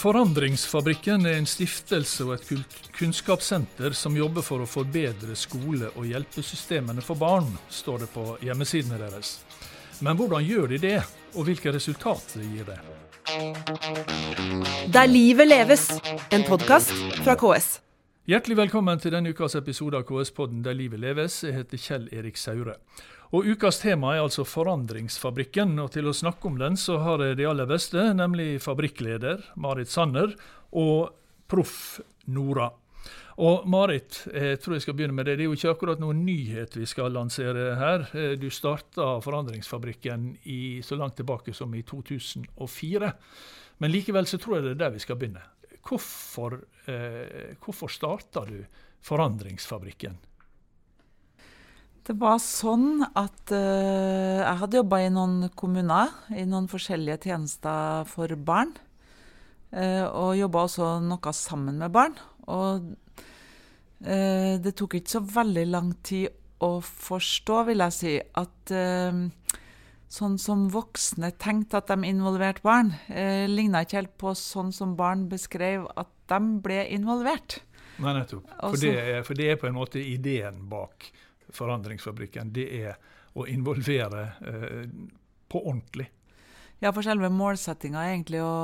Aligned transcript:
Forandringsfabrikken 0.00 1.26
er 1.28 1.34
en 1.36 1.46
stiftelse 1.48 2.24
og 2.24 2.38
et 2.38 2.46
kunnskapssenter 2.96 3.92
som 3.92 4.14
jobber 4.16 4.40
for 4.40 4.64
å 4.64 4.68
forbedre 4.68 5.34
skole- 5.36 5.90
og 5.92 6.06
hjelpesystemene 6.08 7.04
for 7.04 7.20
barn, 7.20 7.50
står 7.68 8.06
det 8.06 8.08
på 8.14 8.24
hjemmesidene 8.40 8.96
deres. 8.96 9.34
Men 10.00 10.16
hvordan 10.16 10.46
gjør 10.46 10.72
de 10.72 10.78
det, 10.80 10.96
og 11.34 11.44
hvilke 11.50 11.74
resultater 11.76 12.40
gir 12.40 12.64
det? 12.70 12.78
Der 14.88 15.12
livet 15.12 15.52
leves, 15.52 15.90
en 16.32 16.48
podkast 16.48 16.96
fra 17.20 17.36
KS. 17.36 17.68
Hjertelig 18.24 18.56
velkommen 18.56 19.04
til 19.04 19.12
denne 19.12 19.34
ukas 19.36 19.58
episode 19.60 20.00
av 20.00 20.08
KS-podden 20.08 20.64
Der 20.64 20.80
livet 20.80 21.04
leves. 21.04 21.42
Jeg 21.44 21.58
heter 21.60 21.76
Kjell 21.76 22.08
Erik 22.08 22.40
Saure. 22.40 22.78
Og 23.30 23.46
Ukas 23.46 23.76
tema 23.78 24.16
er 24.16 24.24
altså 24.24 24.42
Forandringsfabrikken. 24.42 25.76
og 25.78 25.92
Til 25.94 26.08
å 26.10 26.14
snakke 26.16 26.48
om 26.50 26.56
den 26.58 26.74
så 26.74 26.96
har 26.98 27.22
jeg 27.22 27.36
de 27.38 27.46
aller 27.46 27.68
beste, 27.70 28.08
nemlig 28.18 28.58
fabrikkleder 28.64 29.52
Marit 29.54 29.90
Sanner 29.92 30.32
og 30.74 31.12
proff 31.46 32.00
Nora. 32.26 32.72
Og 33.40 33.68
Marit, 33.70 34.18
jeg 34.34 34.58
tror 34.60 34.74
jeg 34.74 34.82
skal 34.82 34.96
begynne 34.98 35.14
med 35.14 35.28
det. 35.30 35.36
Det 35.38 35.44
er 35.44 35.48
jo 35.48 35.54
ikke 35.54 35.74
akkurat 35.76 36.02
noen 36.02 36.24
nyhet 36.26 36.74
vi 36.74 36.88
skal 36.90 37.14
lansere 37.14 37.76
her. 37.78 38.08
Du 38.36 38.48
starta 38.50 39.12
Forandringsfabrikken 39.22 40.26
i, 40.50 40.82
så 40.82 40.98
langt 40.98 41.14
tilbake 41.20 41.54
som 41.54 41.70
i 41.78 41.84
2004. 41.86 43.12
Men 43.78 43.94
likevel 43.94 44.26
så 44.26 44.42
tror 44.42 44.58
jeg 44.58 44.66
det 44.66 44.74
er 44.74 44.82
der 44.82 44.96
vi 44.98 45.04
skal 45.06 45.20
begynne. 45.20 45.44
Hvorfor, 45.86 46.58
eh, 46.90 47.54
hvorfor 47.62 47.94
starta 47.94 48.42
du 48.50 48.58
Forandringsfabrikken? 49.06 50.18
Det 52.10 52.16
var 52.18 52.40
sånn 52.42 53.04
at 53.06 53.52
uh, 53.54 54.40
jeg 54.42 54.58
hadde 54.58 54.80
jobba 54.80 54.98
i 55.04 55.10
noen 55.14 55.44
kommuner, 55.54 56.10
i 56.34 56.42
noen 56.42 56.64
forskjellige 56.66 57.20
tjenester 57.28 58.02
for 58.10 58.34
barn. 58.34 58.72
Uh, 59.70 60.08
og 60.08 60.32
jobba 60.34 60.64
også 60.66 60.88
noe 61.06 61.34
sammen 61.38 61.78
med 61.78 61.94
barn. 61.94 62.18
Og 62.50 62.88
uh, 64.02 64.58
det 64.58 64.74
tok 64.74 64.98
ikke 64.98 65.14
så 65.14 65.22
veldig 65.36 65.64
lang 65.70 65.94
tid 66.02 66.34
å 66.66 66.72
forstå, 66.82 67.60
vil 67.70 67.86
jeg 67.86 67.94
si, 68.00 68.16
at 68.18 68.74
sånn 70.10 70.36
som 70.42 70.66
voksne 70.74 71.30
tenkte 71.38 71.78
at 71.78 71.94
de 71.94 72.10
involverte 72.10 72.66
barn, 72.66 72.90
uh, 73.14 73.46
ligna 73.46 73.86
ikke 73.86 74.00
helt 74.00 74.16
på 74.18 74.34
sånn 74.34 74.74
som 74.74 74.98
barn 74.98 75.28
beskrev 75.30 75.86
at 75.94 76.10
de 76.26 76.42
ble 76.66 76.82
involvert. 76.90 77.62
Nei, 78.02 78.18
nettopp. 78.18 78.50
For, 78.58 78.82
det 78.82 79.26
for 79.30 79.38
det 79.38 79.52
er 79.54 79.62
på 79.62 79.70
en 79.70 79.78
måte 79.78 80.02
ideen 80.02 80.64
bak 80.74 81.12
Forandringsfabrikken, 81.54 82.52
det 82.54 82.66
er 82.80 82.96
å 83.38 83.46
involvere 83.50 84.24
eh, 84.46 84.86
på 85.50 85.62
ordentlig. 85.62 86.08
Ja, 86.80 86.92
for 86.96 87.04
selve 87.04 87.30
målsettinga 87.32 88.02
er 88.02 88.14
egentlig 88.14 88.40
å 88.42 88.54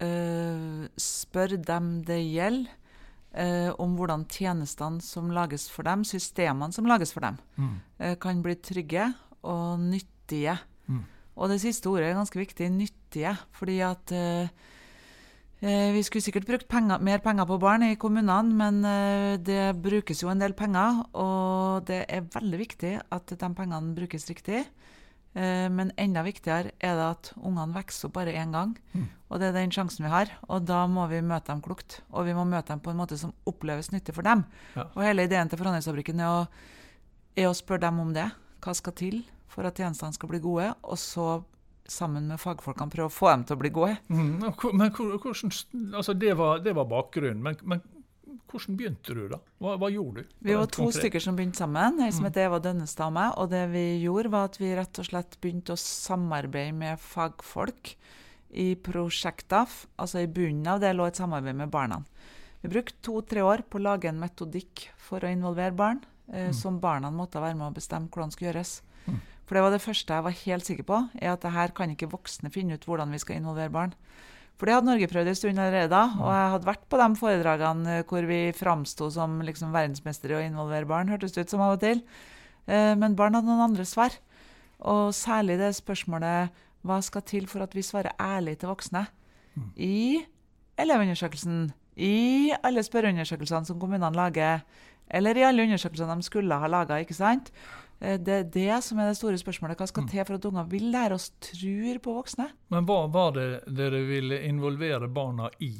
eh, 0.00 0.86
spørre 1.00 1.60
dem 1.66 1.92
det 2.06 2.20
gjelder, 2.22 2.76
eh, 3.32 3.70
om 3.82 3.96
hvordan 3.98 4.26
tjenestene 4.30 5.02
som 5.04 5.32
lages 5.34 5.68
for 5.72 5.88
dem, 5.88 6.04
systemene 6.06 6.74
som 6.74 6.88
lages 6.88 7.14
for 7.16 7.26
dem, 7.26 7.40
mm. 7.58 7.78
Eh, 8.00 8.18
kan 8.22 8.42
bli 8.44 8.56
trygge 8.56 9.10
og 9.48 9.80
nyttige. 9.82 10.56
Mm. 10.88 11.04
Og 11.40 11.52
det 11.52 11.60
siste 11.62 11.90
ordet 11.90 12.10
er 12.10 12.20
ganske 12.20 12.40
viktig, 12.40 12.70
nyttige. 12.72 13.36
fordi 13.56 13.80
at 13.84 14.12
eh, 14.14 14.48
Eh, 14.48 14.79
vi 15.60 16.00
skulle 16.06 16.24
sikkert 16.24 16.46
brukt 16.48 16.68
penger, 16.72 17.02
mer 17.04 17.20
penger 17.20 17.44
på 17.44 17.58
barn 17.60 17.82
i 17.84 17.96
kommunene, 18.00 18.54
men 18.56 18.78
eh, 18.88 19.34
det 19.44 19.74
brukes 19.84 20.22
jo 20.22 20.30
en 20.32 20.40
del 20.40 20.54
penger. 20.56 21.02
Og 21.20 21.84
det 21.88 22.06
er 22.08 22.28
veldig 22.32 22.60
viktig 22.62 22.94
at 23.12 23.34
de 23.34 23.50
pengene 23.58 23.92
brukes 23.96 24.24
riktig. 24.30 24.64
Eh, 25.30 25.68
men 25.70 25.92
enda 26.00 26.24
viktigere 26.26 26.72
er 26.82 26.96
det 26.98 27.06
at 27.06 27.30
ungene 27.38 27.76
vokser 27.76 28.08
opp 28.08 28.16
bare 28.16 28.34
én 28.34 28.54
gang. 28.54 28.72
Mm. 28.94 29.06
Og 29.30 29.38
det 29.38 29.50
er 29.50 29.58
den 29.60 29.74
sjansen 29.74 30.06
vi 30.06 30.10
har. 30.10 30.32
Og 30.48 30.64
da 30.66 30.82
må 30.90 31.06
vi 31.10 31.20
møte 31.22 31.52
dem 31.52 31.62
klokt. 31.62 32.00
Og 32.10 32.26
vi 32.26 32.34
må 32.34 32.44
møte 32.48 32.72
dem 32.72 32.82
på 32.82 32.90
en 32.90 32.98
måte 32.98 33.18
som 33.20 33.34
oppleves 33.46 33.92
nyttig 33.94 34.16
for 34.16 34.26
dem. 34.26 34.44
Ja. 34.74 34.88
Og 34.96 35.04
hele 35.06 35.28
ideen 35.28 35.50
til 35.50 35.60
Forhandlingsfabrikken 35.60 36.24
er, 36.26 36.48
er 37.38 37.50
å 37.50 37.54
spørre 37.54 37.84
dem 37.86 38.02
om 38.02 38.16
det. 38.16 38.26
Hva 38.64 38.74
skal 38.74 38.96
til 38.98 39.22
for 39.50 39.66
at 39.66 39.78
tjenestene 39.78 40.16
skal 40.16 40.32
bli 40.32 40.42
gode? 40.42 40.72
Og 40.82 40.98
så 40.98 41.28
sammen 41.90 42.28
med 42.30 42.40
fagfolkene 42.40 42.92
prøve 42.92 43.10
å 43.10 43.14
få 43.14 43.30
dem 43.32 43.46
til 43.46 43.56
å 43.56 43.60
bli 43.60 43.70
gode. 43.74 43.96
Mm, 44.12 44.28
men 44.78 44.92
hvordan, 44.94 45.54
altså 45.98 46.14
det, 46.14 46.34
var, 46.38 46.62
det 46.64 46.74
var 46.78 46.86
bakgrunnen. 46.90 47.42
Men, 47.42 47.58
men, 47.62 47.82
hvordan 48.50 48.76
begynte 48.78 49.14
du, 49.14 49.22
da? 49.30 49.38
Hva, 49.62 49.76
hva 49.78 49.90
gjorde 49.92 50.24
du? 50.24 50.34
Vi 50.46 50.56
var 50.58 50.70
to 50.70 50.84
konkret? 50.84 51.00
stykker 51.04 51.22
som 51.22 51.36
begynte 51.38 51.62
sammen. 51.62 52.00
Ei 52.02 52.10
som 52.14 52.26
heter 52.26 52.46
het 52.46 52.50
Eva 52.50 52.60
Dønnestad 52.62 53.10
og 53.10 53.16
meg. 53.16 53.34
Og 53.42 53.50
det 53.52 53.62
vi 53.74 53.84
gjorde, 54.02 54.32
var 54.32 54.50
at 54.50 54.58
vi 54.60 54.72
rett 54.78 55.02
og 55.02 55.06
slett 55.06 55.38
begynte 55.42 55.76
å 55.76 55.82
samarbeide 55.82 56.74
med 56.76 57.02
fagfolk 57.02 57.94
i 58.50 58.72
prosjekter. 58.74 59.70
Altså 60.00 60.24
i 60.24 60.30
bunnen 60.30 60.66
av 60.70 60.82
det 60.82 60.92
lå 60.96 61.06
et 61.06 61.20
samarbeid 61.20 61.58
med 61.62 61.72
barna. 61.72 62.02
Vi 62.60 62.68
brukte 62.68 62.98
to-tre 63.06 63.42
år 63.46 63.64
på 63.70 63.78
å 63.78 63.86
lage 63.86 64.10
en 64.10 64.20
metodikk 64.20 64.88
for 65.00 65.24
å 65.24 65.30
involvere 65.32 65.72
barn, 65.76 66.02
eh, 66.28 66.50
mm. 66.50 66.56
som 66.56 66.80
barna 66.82 67.08
måtte 67.14 67.40
være 67.40 67.56
med 67.56 67.70
å 67.70 67.76
bestemme 67.76 68.10
hvordan 68.12 68.34
skulle 68.34 68.50
gjøres. 68.50 68.80
Mm. 69.06 69.20
For 69.50 69.58
det 69.58 69.62
var 69.64 69.72
det 69.74 69.82
første 69.82 70.14
jeg 70.14 70.22
var 70.22 70.34
helt 70.44 70.66
sikker 70.68 70.86
på, 70.86 70.96
er 71.18 71.32
at 71.32 71.42
det 71.42 71.50
her 71.50 71.72
kan 71.74 71.90
ikke 71.90 72.06
voksne 72.12 72.52
finne 72.54 72.76
ut 72.78 72.84
hvordan 72.86 73.10
vi 73.10 73.18
skal 73.18 73.40
involvere 73.40 73.72
barn. 73.74 73.96
For 74.54 74.68
det 74.68 74.76
hadde 74.76 74.86
Norge 74.86 75.08
prøvd 75.10 75.30
en 75.32 75.38
stund 75.40 75.58
allerede 75.58 75.90
da, 75.90 76.04
og 76.20 76.28
jeg 76.30 76.52
hadde 76.52 76.68
vært 76.68 76.84
på 76.86 77.00
de 77.00 77.08
foredragene 77.18 77.96
hvor 78.06 78.28
vi 78.30 78.38
framsto 78.54 79.08
som 79.10 79.40
liksom 79.42 79.72
verdensmestere 79.74 80.36
i 80.36 80.38
å 80.38 80.46
involvere 80.52 80.86
barn, 80.86 81.10
hørtes 81.10 81.34
det 81.34 81.48
ut 81.48 81.54
som 81.56 81.64
av 81.66 81.74
og 81.74 81.82
til. 81.82 82.04
Eh, 82.70 82.92
men 82.94 83.18
barn 83.18 83.34
hadde 83.34 83.50
noen 83.50 83.64
andre 83.66 83.88
svar. 83.90 84.14
Og 84.86 85.10
særlig 85.18 85.58
det 85.58 85.72
spørsmålet 85.80 86.62
hva 86.86 87.00
skal 87.02 87.26
til 87.26 87.50
for 87.50 87.66
at 87.66 87.74
vi 87.74 87.82
svarer 87.82 88.14
ærlig 88.22 88.60
til 88.60 88.70
voksne? 88.70 89.02
Mm. 89.58 89.68
I 89.82 89.98
Elevundersøkelsen, 90.78 91.72
i 91.98 92.52
alle 92.62 92.86
spørreundersøkelsene 92.86 93.66
som 93.66 93.82
kommunene 93.82 94.14
lager, 94.14 94.62
eller 95.10 95.36
i 95.36 95.48
alle 95.50 95.66
undersøkelsene 95.66 96.20
de 96.20 96.30
skulle 96.30 96.62
ha 96.62 96.70
laga, 96.70 97.02
ikke 97.02 97.18
sant? 97.18 97.50
Eh, 98.00 98.18
det 98.20 98.34
er 98.34 98.50
det 98.54 98.82
som 98.84 99.00
er 99.00 99.10
det 99.10 99.18
store 99.20 99.38
spørsmålet. 99.40 99.78
Hva 99.78 99.88
skal 99.90 100.06
mm. 100.06 100.10
til 100.12 100.26
for 100.26 100.38
at 100.38 100.50
unger 100.50 100.68
vil 100.72 100.90
lære 100.92 101.16
oss 101.16 101.30
tror 101.44 102.00
på 102.04 102.16
voksne? 102.16 102.50
Men 102.72 102.88
hva 102.88 103.00
var 103.12 103.34
det 103.36 103.48
dere 103.76 104.02
ville 104.08 104.42
involvere 104.48 105.10
barna 105.12 105.50
i? 105.60 105.74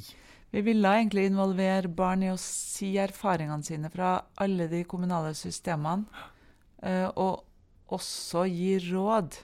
Vi 0.51 0.61
ville 0.65 0.95
egentlig 0.97 1.29
involvere 1.29 1.87
barn 1.87 2.25
i 2.25 2.31
å 2.31 2.39
si 2.39 2.93
erfaringene 2.99 3.63
sine 3.63 3.91
fra 3.91 4.17
alle 4.43 4.67
de 4.71 4.83
kommunale 4.83 5.31
systemene. 5.37 6.27
Eh, 6.83 7.07
og 7.15 7.45
også 7.91 8.45
gi 8.49 8.75
råd 8.89 9.37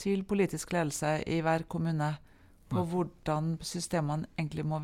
til 0.00 0.24
politisk 0.24 0.72
ledelse 0.72 1.20
i 1.28 1.40
hver 1.44 1.66
kommune 1.68 2.14
på 2.70 2.82
hvordan 2.86 3.56
systemene 3.66 4.30
egentlig 4.38 4.64
må 4.66 4.78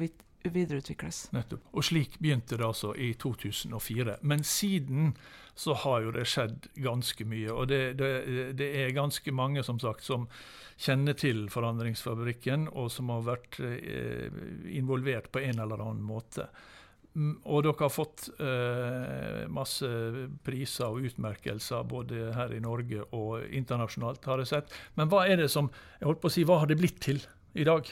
videreutvikles. 0.55 1.27
Nettopp. 1.37 1.65
Og 1.73 1.87
slik 1.87 2.19
begynte 2.23 2.59
det 2.59 2.67
altså 2.67 2.93
i 2.95 3.13
2004. 3.19 4.19
Men 4.23 4.45
siden 4.47 5.15
så 5.57 5.75
har 5.85 6.05
jo 6.05 6.13
det 6.13 6.27
skjedd 6.29 6.69
ganske 6.85 7.25
mye. 7.29 7.51
Og 7.53 7.69
det, 7.71 7.81
det, 8.01 8.11
det 8.59 8.71
er 8.83 8.97
ganske 8.97 9.33
mange 9.33 9.65
som 9.65 9.81
sagt 9.81 10.05
som 10.05 10.29
kjenner 10.77 11.17
til 11.17 11.47
Forandringsfabrikken, 11.53 12.69
og 12.77 12.91
som 12.93 13.13
har 13.15 13.25
vært 13.25 13.61
eh, 13.65 14.27
involvert 14.77 15.31
på 15.33 15.41
en 15.41 15.63
eller 15.65 15.81
annen 15.81 16.05
måte. 16.05 16.51
Og 17.17 17.63
dere 17.65 17.81
har 17.81 17.93
fått 17.93 18.27
eh, 18.45 19.47
masse 19.49 19.89
priser 20.45 20.91
og 20.91 21.07
utmerkelser 21.09 21.87
både 21.89 22.35
her 22.37 22.53
i 22.53 22.61
Norge 22.61 23.07
og 23.17 23.47
internasjonalt, 23.49 24.29
har 24.29 24.43
jeg 24.45 24.53
sett. 24.53 24.75
Men 25.01 25.09
hva 25.09 25.25
er 25.25 25.41
det 25.41 25.49
som 25.53 25.71
jeg 25.97 26.11
holdt 26.11 26.21
på 26.21 26.29
å 26.29 26.37
si, 26.37 26.45
hva 26.45 26.61
har 26.61 26.69
det 26.69 26.77
blitt 26.83 27.01
til 27.07 27.25
i 27.57 27.65
dag? 27.65 27.89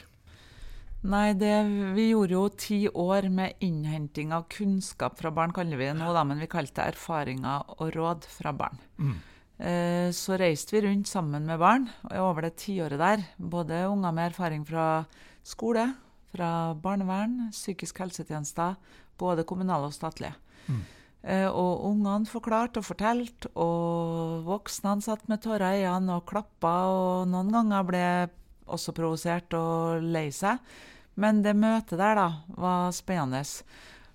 Nei, 1.05 1.35
det, 1.37 1.53
vi 1.93 2.07
gjorde 2.09 2.33
jo 2.33 2.43
ti 2.57 2.79
år 2.89 3.27
med 3.29 3.61
innhenting 3.63 4.31
av 4.33 4.47
kunnskap 4.49 5.19
fra 5.19 5.29
barn, 5.33 5.53
kaller 5.53 5.77
vi 5.77 5.85
det 5.85 5.97
nå, 5.99 6.07
da, 6.15 6.23
men 6.25 6.41
vi 6.41 6.49
kalte 6.49 6.79
det 6.79 6.95
erfaringer 6.95 7.75
og 7.77 7.91
råd 7.93 8.25
fra 8.31 8.53
barn. 8.57 8.79
Mm. 8.97 9.15
Eh, 9.55 10.07
så 10.15 10.39
reiste 10.39 10.75
vi 10.75 10.81
rundt 10.87 11.07
sammen 11.07 11.45
med 11.47 11.61
barn 11.61 11.85
over 12.09 12.47
det 12.47 12.55
tiåret 12.63 12.99
der. 12.99 13.21
Både 13.37 13.85
unger 13.87 14.15
med 14.17 14.31
erfaring 14.31 14.65
fra 14.67 15.05
skole, 15.45 15.85
fra 16.33 16.49
barnevern, 16.73 17.51
psykisk 17.53 18.01
helsetjenester, 18.01 18.75
både 19.21 19.45
kommunale 19.47 19.91
og 19.91 19.95
statlige. 19.95 20.33
Mm. 20.65 20.81
Eh, 21.21 21.47
og 21.47 21.85
ungene 21.87 22.29
forklarte 22.29 22.81
og 22.81 22.89
fortalte, 22.89 23.53
og 23.53 24.41
voksne 24.49 24.97
satt 25.05 25.29
med 25.29 25.45
tårer 25.45 25.83
i 25.83 25.85
øynene 25.85 26.17
og 26.17 26.25
klappa, 26.33 26.73
og 26.89 27.29
noen 27.29 27.53
ganger 27.53 27.87
ble 27.87 28.03
også 28.65 28.93
provosert 28.97 29.53
og 29.57 30.01
lei 30.01 30.27
seg. 30.33 30.57
Men 31.21 31.41
det 31.45 31.55
møtet 31.57 31.99
der 31.99 32.17
da, 32.19 32.29
var 32.59 32.93
spennende. 32.95 33.43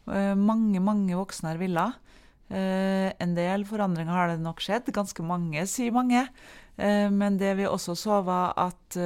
Uh, 0.09 0.35
mange, 0.39 0.81
mange 0.83 1.17
voksne 1.17 1.55
har 1.55 1.61
villet. 1.61 2.01
Uh, 2.51 3.09
en 3.23 3.37
del 3.37 3.65
forandringer 3.69 4.17
har 4.17 4.33
det 4.33 4.43
nok 4.45 4.61
skjedd. 4.65 4.91
Ganske 4.95 5.25
mange, 5.25 5.65
sier 5.71 5.95
mange. 5.97 6.27
Uh, 6.81 7.09
men 7.13 7.39
det 7.41 7.57
vi 7.61 7.69
også 7.69 7.97
så, 7.99 8.21
var 8.27 8.53
at 8.61 9.01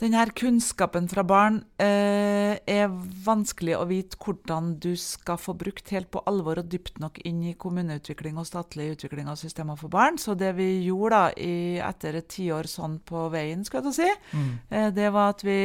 denne 0.00 0.22
kunnskapen 0.32 1.10
fra 1.12 1.20
barn 1.28 1.58
er 1.76 2.86
vanskelig 3.20 3.74
å 3.76 3.82
vite 3.84 4.16
hvordan 4.16 4.70
du 4.80 4.94
skal 4.96 5.36
få 5.36 5.52
brukt 5.60 5.92
helt 5.92 6.08
på 6.08 6.22
alvor 6.24 6.62
og 6.62 6.70
dypt 6.72 6.96
nok 7.02 7.20
inn 7.28 7.42
i 7.50 7.52
kommuneutvikling 7.52 8.40
og 8.40 8.48
statlig 8.48 8.94
utvikling 8.94 9.28
av 9.28 9.36
systemer 9.36 9.76
for 9.76 9.92
barn. 9.92 10.16
Så 10.16 10.32
det 10.40 10.54
vi 10.56 10.70
gjorde 10.86 11.18
da, 11.18 11.34
i, 11.36 11.76
etter 11.84 12.16
et 12.16 12.30
tiår 12.32 12.70
sånn 12.72 12.96
på 13.04 13.26
veien, 13.34 13.60
skal 13.68 13.90
jeg 13.90 13.98
si, 13.98 14.08
mm. 14.32 14.52
det 14.96 15.12
var 15.12 15.34
at 15.34 15.44
vi 15.44 15.60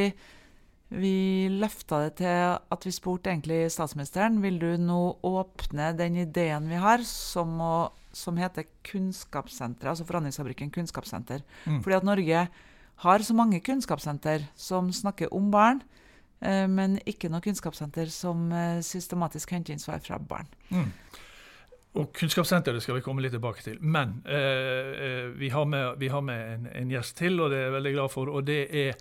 Vi 0.88 1.48
løfta 1.50 2.04
det 2.04 2.12
til 2.20 2.58
at 2.72 2.86
vi 2.86 2.92
spurte 2.94 3.32
egentlig 3.32 3.64
statsministeren 3.74 4.38
vil 4.44 4.60
du 4.62 4.68
nå 4.78 5.00
åpne 5.26 5.90
den 5.98 6.20
ideen 6.22 6.68
vi 6.70 6.78
har, 6.78 7.02
som, 7.06 7.56
å, 7.58 7.74
som 8.14 8.38
heter 8.38 8.68
Kunnskapssenteret, 8.86 9.96
altså 9.96 10.06
Forandringsfabrikken 10.06 10.70
kunnskapssenter. 10.74 11.42
Mm. 11.66 11.82
Fordi 11.82 11.98
at 11.98 12.06
Norge 12.06 12.46
har 13.02 13.26
så 13.26 13.36
mange 13.36 13.60
kunnskapssenter 13.66 14.46
som 14.54 14.92
snakker 14.94 15.34
om 15.34 15.50
barn, 15.50 15.82
eh, 16.40 16.64
men 16.70 17.00
ikke 17.02 17.32
noe 17.34 17.42
kunnskapssenter 17.44 18.12
som 18.14 18.46
eh, 18.54 18.78
systematisk 18.86 19.56
henter 19.56 19.74
inn 19.74 19.82
svar 19.82 19.98
fra 20.06 20.22
barn. 20.22 20.46
Mm. 20.70 20.92
Og 21.96 22.10
Kunnskapssenteret 22.12 22.84
skal 22.84 22.98
vi 22.98 23.04
komme 23.04 23.24
litt 23.24 23.32
tilbake 23.34 23.62
til. 23.64 23.78
Men 23.80 24.18
eh, 24.28 24.90
eh, 25.06 25.28
vi 25.36 25.48
har 25.52 25.64
med, 25.68 25.96
vi 25.98 26.10
har 26.12 26.24
med 26.24 26.54
en, 26.54 26.66
en, 26.72 26.90
gjest 26.92 27.16
til, 27.18 27.40
og 27.40 27.50
det 27.50 27.58
er 27.58 27.70
jeg 27.70 27.76
veldig 27.78 27.92
glad 27.94 28.12
for. 28.12 28.32
Og 28.32 28.44
det 28.46 28.62
er 28.70 28.98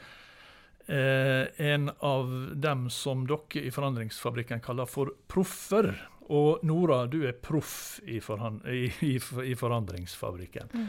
eh, 0.88 1.68
en 1.72 1.90
av 2.00 2.32
dem 2.56 2.90
som 2.90 3.26
dere 3.28 3.66
i 3.66 3.72
Forandringsfabrikken 3.74 4.64
kaller 4.66 4.90
for 4.90 5.14
proffer. 5.32 5.92
Og 6.34 6.64
Nora, 6.66 7.04
du 7.06 7.22
er 7.28 7.38
proff 7.38 8.00
i, 8.06 8.18
i, 8.18 8.86
i, 9.06 9.16
i 9.52 9.56
Forandringsfabrikken. 9.58 10.72
Mm. 10.74 10.88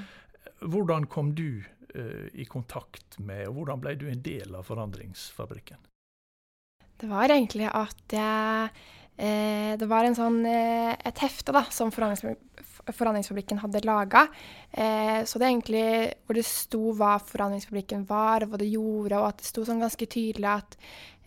Hvordan 0.73 1.07
kom 1.13 1.35
du 1.37 1.65
eh, 1.95 2.29
i 2.33 2.47
kontakt 2.49 3.19
med, 3.19 3.49
og 3.51 3.61
hvordan 3.61 3.83
ble 3.83 3.97
du 4.01 4.07
en 4.09 4.23
del 4.25 4.57
av 4.57 4.65
Forandringsfabrikken? 4.69 5.83
Det 6.97 7.09
var 7.11 7.29
egentlig 7.29 7.69
at 7.69 8.17
jeg 8.17 8.71
Eh, 9.17 9.77
det 9.81 9.89
var 9.89 10.07
sånn, 10.15 10.45
eh, 10.47 10.93
et 11.09 11.19
hefte 11.25 11.53
da, 11.53 11.65
som 11.73 11.91
Forandringsfabrikken 11.91 13.59
hadde 13.63 13.85
laga. 13.87 14.27
Eh, 14.71 15.25
så 15.25 15.41
det 15.41 15.49
egentlig 15.49 16.15
hvor 16.27 16.35
det 16.37 16.45
sto 16.45 16.93
hva 16.93 17.17
Forandringsfabrikken 17.19 18.07
var, 18.09 18.45
og 18.45 18.53
hva 18.53 18.59
det 18.61 18.71
gjorde, 18.71 19.19
og 19.19 19.29
at 19.31 19.39
det 19.41 19.49
sto 19.49 19.65
sånn 19.65 19.81
ganske 19.81 20.07
tydelig 20.07 20.51
at 20.53 20.77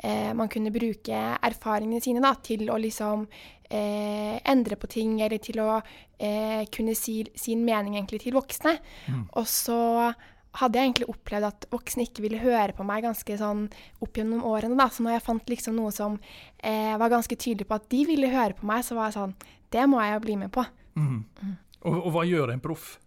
eh, 0.03 0.33
man 0.37 0.51
kunne 0.51 0.71
bruke 0.71 1.17
erfaringene 1.41 2.01
sine 2.03 2.21
da, 2.21 2.35
til 2.35 2.69
å 2.69 2.77
liksom 2.77 3.25
eh, 3.69 4.37
endre 4.45 4.77
på 4.77 4.87
ting, 4.87 5.21
eller 5.21 5.41
til 5.41 5.59
å 5.63 5.79
eh, 6.19 6.65
kunne 6.69 6.95
si 6.97 7.23
sin 7.35 7.65
mening 7.65 7.97
egentlig 7.97 8.21
til 8.27 8.37
voksne. 8.37 8.77
Mm. 9.09 9.23
Og 9.33 9.47
så 9.49 10.13
hadde 10.57 10.79
jeg 10.79 10.89
egentlig 10.89 11.09
opplevd 11.11 11.47
at 11.49 11.67
voksne 11.69 12.05
ikke 12.07 12.23
ville 12.25 12.41
høre 12.41 12.73
på 12.75 12.85
meg 12.87 13.05
ganske 13.05 13.37
sånn 13.37 13.67
opp 14.01 14.17
gjennom 14.17 14.45
årene. 14.49 14.77
da, 14.79 14.89
Så 14.89 15.05
når 15.05 15.17
jeg 15.17 15.25
fant 15.27 15.51
liksom 15.53 15.77
noe 15.77 15.91
som 15.93 16.17
eh, 16.57 16.95
var 16.97 17.13
ganske 17.13 17.35
tydelig 17.35 17.67
på 17.69 17.77
at 17.77 17.89
de 17.91 18.05
ville 18.09 18.31
høre 18.33 18.57
på 18.57 18.65
meg, 18.69 18.83
så 18.85 18.97
var 18.97 19.11
jeg 19.11 19.19
sånn 19.19 19.35
Det 19.69 19.85
må 19.85 20.01
jeg 20.01 20.15
jo 20.15 20.23
bli 20.25 20.39
med 20.41 20.51
på. 20.51 20.65
Mm. 20.97 21.21
Mm. 21.43 21.53
Og, 21.85 21.93
og, 21.99 22.09
hva 22.15 22.25
gjør 22.25 22.55
en 22.55 22.63
proff? 22.63 22.97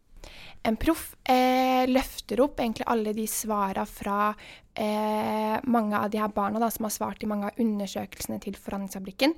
En 0.62 0.76
proff 0.78 1.16
eh, 1.26 1.82
løfter 1.90 2.40
opp 2.44 2.60
egentlig 2.62 2.86
alle 2.86 3.10
de 3.16 3.24
svara 3.26 3.82
fra 3.90 4.30
eh, 4.78 5.56
mange 5.66 5.98
av 5.98 6.10
de 6.12 6.20
her 6.22 6.30
barna 6.32 6.60
da, 6.62 6.70
som 6.70 6.86
har 6.86 6.94
svart 6.94 7.24
i 7.24 7.28
mange 7.28 7.50
av 7.50 7.58
undersøkelsene 7.60 8.38
til 8.44 8.54
Forhandlingsfabrikken. 8.54 9.34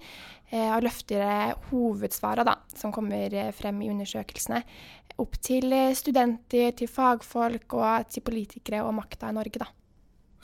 Eh, 0.53 0.69
og 0.69 0.85
løfter 0.85 1.55
hovedsvara 1.71 2.45
da, 2.47 2.59
som 2.77 2.93
kommer 2.95 3.33
eh, 3.33 3.51
frem 3.57 3.81
i 3.83 3.89
undersøkelsene, 3.91 4.61
opp 5.23 5.39
til 5.43 5.73
eh, 5.73 5.95
studenter, 5.97 6.75
til 6.79 6.91
fagfolk 6.91 7.77
og 7.79 8.11
til 8.13 8.25
politikere 8.27 8.83
og 8.85 8.95
makta 8.99 9.31
i 9.31 9.37
Norge. 9.37 9.63
da. 9.63 9.71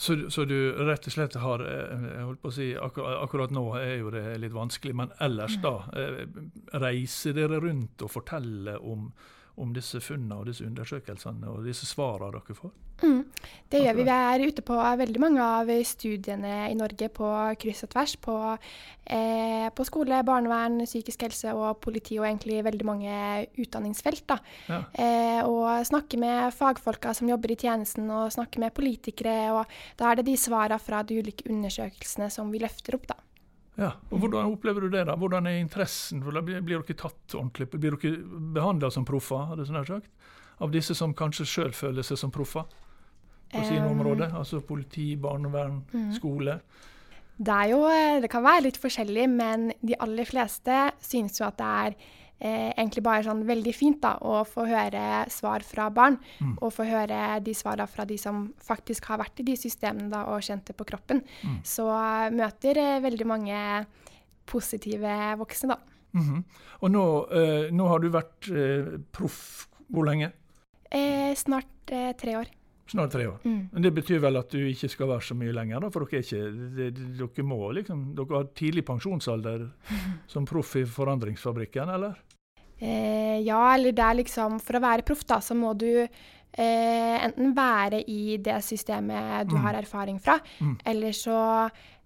Så, 0.01 0.17
så, 0.33 0.47
du 0.49 0.57
rett 0.87 1.05
og 1.05 1.13
slett 1.13 1.37
har 1.43 1.65
eh, 1.67 2.23
holdt 2.25 2.41
på 2.43 2.53
å 2.53 2.55
si, 2.55 2.71
akkurat, 2.77 3.19
akkurat 3.27 3.53
nå 3.53 3.67
er 3.81 3.99
jo 3.99 4.15
det 4.15 4.25
litt 4.41 4.57
vanskelig, 4.57 4.95
men 4.97 5.13
ellers 5.21 5.59
da 5.61 5.75
reiser 6.81 7.37
dere 7.37 7.61
rundt 7.61 8.07
og 8.07 8.15
forteller 8.15 8.81
om 8.81 9.11
om 9.61 9.75
disse 9.77 10.01
funnene 10.03 10.39
og 10.41 10.49
disse 10.49 10.65
undersøkelsene 10.67 11.51
og 11.51 11.67
disse 11.67 11.89
svarene 11.89 12.33
dere 12.39 12.57
får? 12.57 12.73
Mm, 13.01 13.21
det 13.73 13.81
gjør 13.81 13.97
vi. 13.97 14.05
Vi 14.05 14.13
er 14.13 14.43
ute 14.45 14.65
på 14.67 14.77
veldig 14.77 15.21
mange 15.23 15.45
av 15.45 15.71
studiene 15.89 16.67
i 16.69 16.77
Norge 16.77 17.09
på 17.17 17.29
kryss 17.63 17.85
og 17.87 17.93
tvers. 17.95 18.17
På, 18.21 18.35
eh, 19.07 19.69
på 19.73 19.87
skole, 19.89 20.21
barnevern, 20.27 20.83
psykisk 20.85 21.25
helse 21.25 21.55
og 21.57 21.81
politi, 21.81 22.19
og 22.21 22.29
egentlig 22.29 22.61
veldig 22.67 22.87
mange 22.87 23.15
utdanningsfelt. 23.57 24.27
Da. 24.29 24.39
Ja. 24.69 24.83
Eh, 24.93 25.41
og 25.49 25.87
snakke 25.89 26.21
med 26.21 26.53
fagfolka 26.53 27.15
som 27.17 27.31
jobber 27.33 27.55
i 27.55 27.57
tjenesten, 27.57 28.11
og 28.11 28.33
snakke 28.37 28.61
med 28.61 28.77
politikere. 28.77 29.53
og 29.53 29.67
Da 29.97 30.11
er 30.11 30.21
det 30.21 30.27
de 30.27 30.37
svarene 30.37 30.79
fra 30.79 31.03
de 31.03 31.23
ulike 31.23 31.49
undersøkelsene 31.49 32.31
som 32.31 32.51
vi 32.53 32.59
løfter 32.59 32.95
opp. 32.95 33.07
da. 33.07 33.17
Ja, 33.81 33.95
og 34.13 34.21
Hvordan 34.21 34.53
opplever 34.53 34.85
du 34.85 34.93
det? 34.93 35.07
da? 35.09 35.17
Hvordan 35.17 35.49
er 35.49 35.57
interessen? 35.57 36.21
Blir, 36.21 36.61
blir 36.61 36.83
dere 36.83 36.97
tatt 36.99 37.35
ordentlig? 37.35 37.71
Blir 37.73 37.97
dere 37.97 38.21
behandla 38.55 38.91
som 38.93 39.07
proffer, 39.09 39.57
sånn 39.65 39.81
sagt? 39.89 40.11
Av 40.61 40.73
disse 40.73 40.95
som 40.97 41.15
kanskje 41.17 41.49
sjøl 41.49 41.73
føler 41.73 42.05
seg 42.05 42.21
som 42.21 42.33
proffer 42.35 42.69
på 43.51 43.63
sine 43.65 43.87
um, 43.89 43.95
områder? 43.97 44.35
Altså 44.37 44.61
politi, 44.61 45.15
barnevern, 45.17 45.81
mm. 45.95 46.11
skole? 46.19 46.59
Det, 47.41 47.55
er 47.55 47.73
jo, 47.73 47.81
eh, 47.89 48.21
det 48.21 48.29
kan 48.29 48.45
være 48.45 48.67
litt 48.69 48.81
forskjellig, 48.81 49.25
men 49.33 49.71
de 49.81 49.97
aller 49.97 50.29
fleste 50.29 50.91
synes 51.01 51.41
jo 51.41 51.49
at 51.49 51.57
det 51.57 51.71
er 51.87 51.97
eh, 52.41 52.71
egentlig 52.73 53.05
bare 53.05 53.25
sånn 53.27 53.43
veldig 53.49 53.73
fint 53.77 54.01
da, 54.03 54.15
å 54.25 54.41
få 54.49 54.65
høre 54.69 55.05
svar 55.33 55.65
fra 55.67 55.89
barn. 55.95 56.19
Mm. 56.41 56.57
Og 56.59 56.73
få 56.75 56.87
høre 56.89 57.39
de 57.45 57.55
svarene 57.57 57.89
fra 57.91 58.07
de 58.09 58.17
som 58.21 58.47
faktisk 58.65 59.11
har 59.13 59.21
vært 59.23 59.43
i 59.43 59.49
de 59.51 59.57
systemene 59.61 60.11
da, 60.13 60.25
og 60.33 60.45
kjent 60.47 60.67
det 60.71 60.77
på 60.79 60.89
kroppen. 60.89 61.23
Mm. 61.45 61.61
Så 61.67 61.87
uh, 61.91 62.29
møter 62.35 62.81
eh, 62.81 62.99
veldig 63.05 63.29
mange 63.29 63.63
positive 64.51 65.17
voksne, 65.39 65.77
da. 65.77 65.79
Mm 66.13 66.23
-hmm. 66.27 66.43
Og 66.81 66.91
nå, 66.91 67.05
eh, 67.31 67.71
nå, 67.71 67.87
har 67.87 67.99
du 67.99 68.09
vært 68.09 68.51
proff 69.13 69.69
hvor 69.89 70.05
lenge? 70.05 70.33
snart 71.37 71.87
tre 72.19 72.37
år. 72.37 72.47
Snart 72.91 73.13
tre 73.15 73.27
år. 73.31 73.39
Mm. 73.45 73.69
Men 73.73 73.83
Det 73.87 73.93
betyr 73.95 74.19
vel 74.23 74.41
at 74.41 74.51
du 74.51 74.59
ikke 74.67 74.91
skal 74.91 75.13
være 75.13 75.27
så 75.29 75.37
mye 75.39 75.55
lenger? 75.55 75.85
da, 75.85 75.91
For 75.95 76.07
dere, 76.07 76.25
ikke, 76.25 76.41
dere 77.21 77.47
må 77.47 77.61
liksom, 77.77 78.03
dere 78.19 78.41
har 78.41 78.51
tidlig 78.59 78.85
pensjonsalder 78.89 79.69
som 80.33 80.49
proff 80.49 80.75
i 80.81 80.85
Forandringsfabrikken, 80.85 81.95
eller? 81.95 82.19
Eh, 82.81 83.39
ja, 83.45 83.61
eller 83.75 83.93
det 83.93 84.05
er 84.05 84.21
liksom 84.23 84.59
For 84.65 84.79
å 84.79 84.83
være 84.83 85.07
proff, 85.07 85.23
da, 85.29 85.39
så 85.45 85.55
må 85.55 85.75
du 85.79 85.91
eh, 86.01 87.17
enten 87.21 87.55
være 87.55 88.03
i 88.09 88.37
det 88.43 88.59
systemet 88.65 89.49
du 89.51 89.57
mm. 89.59 89.65
har 89.67 89.81
erfaring 89.83 90.19
fra, 90.23 90.39
mm. 90.59 90.77
eller 90.91 91.17
så 91.17 91.39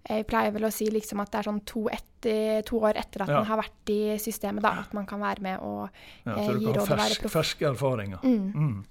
jeg 0.05 0.21
eh, 0.21 0.25
pleier 0.29 0.53
vel 0.53 0.67
å 0.67 0.73
si 0.73 0.85
liksom 0.93 1.21
at 1.23 1.31
det 1.33 1.39
er 1.39 1.47
sånn 1.47 1.63
to, 1.65 1.87
etter, 1.89 2.59
to 2.67 2.77
år 2.85 2.99
etter 3.01 3.23
at 3.25 3.31
ja. 3.31 3.39
man 3.39 3.47
har 3.49 3.57
vært 3.63 3.89
i 3.89 4.01
systemet, 4.21 4.61
da, 4.61 4.75
at 4.83 4.91
man 4.93 5.07
kan 5.09 5.23
være 5.23 5.41
med 5.41 5.63
og 5.65 5.87
ja, 5.87 6.35
eh, 6.35 6.51
gi 6.59 6.67
råd 6.67 6.83
og 6.83 6.91
være 6.91 7.17
proff. 7.23 7.33
Ferske 7.33 7.65
erfaringer. 7.71 8.21
Mm. 8.21 8.83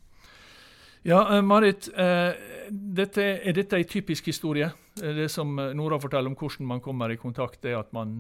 Ja, 1.05 1.21
uh, 1.29 1.43
Marit. 1.45 1.91
Uh, 1.93 2.33
dette, 2.71 3.25
er 3.45 3.57
dette 3.57 3.79
en 3.79 3.89
typisk 3.89 4.31
historie? 4.33 4.71
Det 4.95 5.29
som 5.33 5.53
Nora 5.77 5.99
forteller 6.01 6.31
om 6.31 6.37
hvordan 6.39 6.69
man 6.71 6.81
kommer 6.81 7.13
i 7.13 7.21
kontakt, 7.21 7.65
er 7.67 7.81
at 7.81 7.91
man 7.93 8.15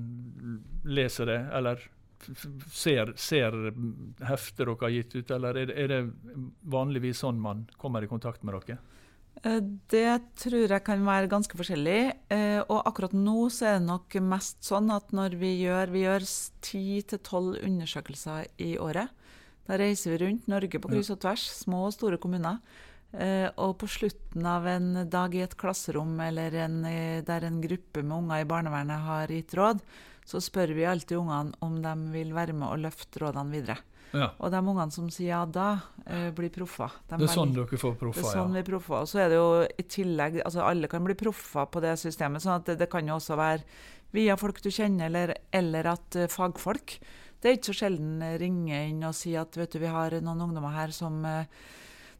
leser 0.84 1.30
det, 1.30 1.40
eller 1.54 1.84
ser, 2.72 3.12
ser 3.16 3.54
hefter 4.24 4.68
dere 4.68 4.80
har 4.80 4.94
gitt 4.94 5.14
ut, 5.14 5.30
eller 5.36 5.60
er 5.60 5.70
det, 5.70 5.76
er 5.78 5.92
det, 5.92 6.00
vanligvis 6.72 7.22
sånn 7.24 7.40
man 7.40 7.64
kommer 7.80 8.04
i 8.04 8.10
kontakt 8.10 8.44
med 8.44 8.56
dere? 8.58 8.78
Eh, 9.42 9.60
det 9.90 10.20
tror 10.40 10.64
jeg 10.64 10.84
kan 10.86 11.04
være 11.06 11.30
ganske 11.32 11.58
forskjellig. 11.58 12.00
Eh, 12.32 12.60
og 12.62 12.84
akkurat 12.88 13.14
nå 13.16 13.48
så 13.52 13.68
er 13.68 13.78
det 13.78 13.88
nok 13.88 14.18
mest 14.24 14.62
sånn 14.66 14.92
at 14.94 15.12
når 15.16 15.36
vi 15.40 15.56
gjør 15.64 15.92
vi 15.94 16.06
gjør 16.06 16.24
10-12 16.24 17.60
undersøkelser 17.64 18.48
i 18.62 18.74
året. 18.80 19.12
Da 19.64 19.78
reiser 19.80 20.14
vi 20.14 20.21
rundt 20.25 20.49
Norge 20.50 20.80
på 20.80 20.90
kryss 20.92 21.12
og 21.14 21.23
tvers, 21.25 21.44
små 21.64 21.87
og 21.88 21.94
store 21.97 22.18
kommuner. 22.21 22.61
Eh, 23.14 23.47
og 23.62 23.76
på 23.78 23.88
slutten 23.88 24.47
av 24.49 24.66
en 24.66 25.04
dag 25.11 25.35
i 25.37 25.44
et 25.44 25.54
klasserom 25.56 26.16
eller 26.21 26.56
en, 26.64 26.80
der 27.25 27.47
en 27.47 27.61
gruppe 27.62 28.02
med 28.02 28.16
unger 28.16 28.42
i 28.42 28.49
barnevernet 28.50 29.06
har 29.06 29.30
gitt 29.30 29.54
råd, 29.54 29.83
så 30.26 30.40
spør 30.42 30.75
vi 30.75 30.87
alltid 30.88 31.21
ungene 31.21 31.54
om 31.64 31.78
de 31.85 31.94
vil 32.14 32.33
være 32.35 32.56
med 32.56 32.68
og 32.71 32.80
løfte 32.87 33.23
rådene 33.23 33.54
videre. 33.54 33.78
Ja. 34.14 34.28
Og 34.38 34.52
de 34.52 34.61
ungene 34.62 34.94
som 34.94 35.09
sier 35.11 35.33
ja 35.33 35.40
da, 35.47 35.68
eh, 36.06 36.28
blir 36.35 36.52
proffer. 36.54 36.92
De 37.09 37.18
det 37.18 37.28
er 37.28 37.35
sånn 37.35 37.54
dere 37.54 37.80
får 37.80 37.97
proffer, 37.99 38.23
det 38.23 38.30
er 38.30 38.38
sånn 38.38 38.54
ja. 38.54 38.62
vi 38.62 38.68
proffer. 38.68 39.00
Og 39.00 39.11
så 39.11 39.25
er 39.25 39.33
det 39.33 39.40
jo 39.40 39.50
i 39.64 39.87
tillegg 39.90 40.38
altså 40.44 40.62
Alle 40.68 40.90
kan 40.90 41.04
bli 41.06 41.16
proffer 41.18 41.66
på 41.66 41.83
det 41.83 41.97
systemet. 42.02 42.42
sånn 42.42 42.61
at 42.61 42.71
det, 42.71 42.78
det 42.83 42.90
kan 42.90 43.06
jo 43.06 43.18
også 43.18 43.38
være 43.38 43.62
via 44.14 44.37
folk 44.38 44.61
du 44.62 44.71
kjenner, 44.71 45.11
eller, 45.11 45.35
eller 45.50 45.88
at 45.97 46.18
fagfolk 46.30 47.00
Det 47.44 47.50
er 47.50 47.58
ikke 47.58 47.74
så 47.74 47.78
sjelden 47.84 48.22
ringer 48.40 48.86
inn 48.88 49.04
og 49.04 49.12
sier 49.12 49.44
at 49.44 49.56
vet 49.60 49.74
du, 49.76 49.82
vi 49.82 49.92
har 49.92 50.16
noen 50.24 50.46
ungdommer 50.46 50.72
her 50.72 50.94
som 50.96 51.18
uh, 51.28 51.44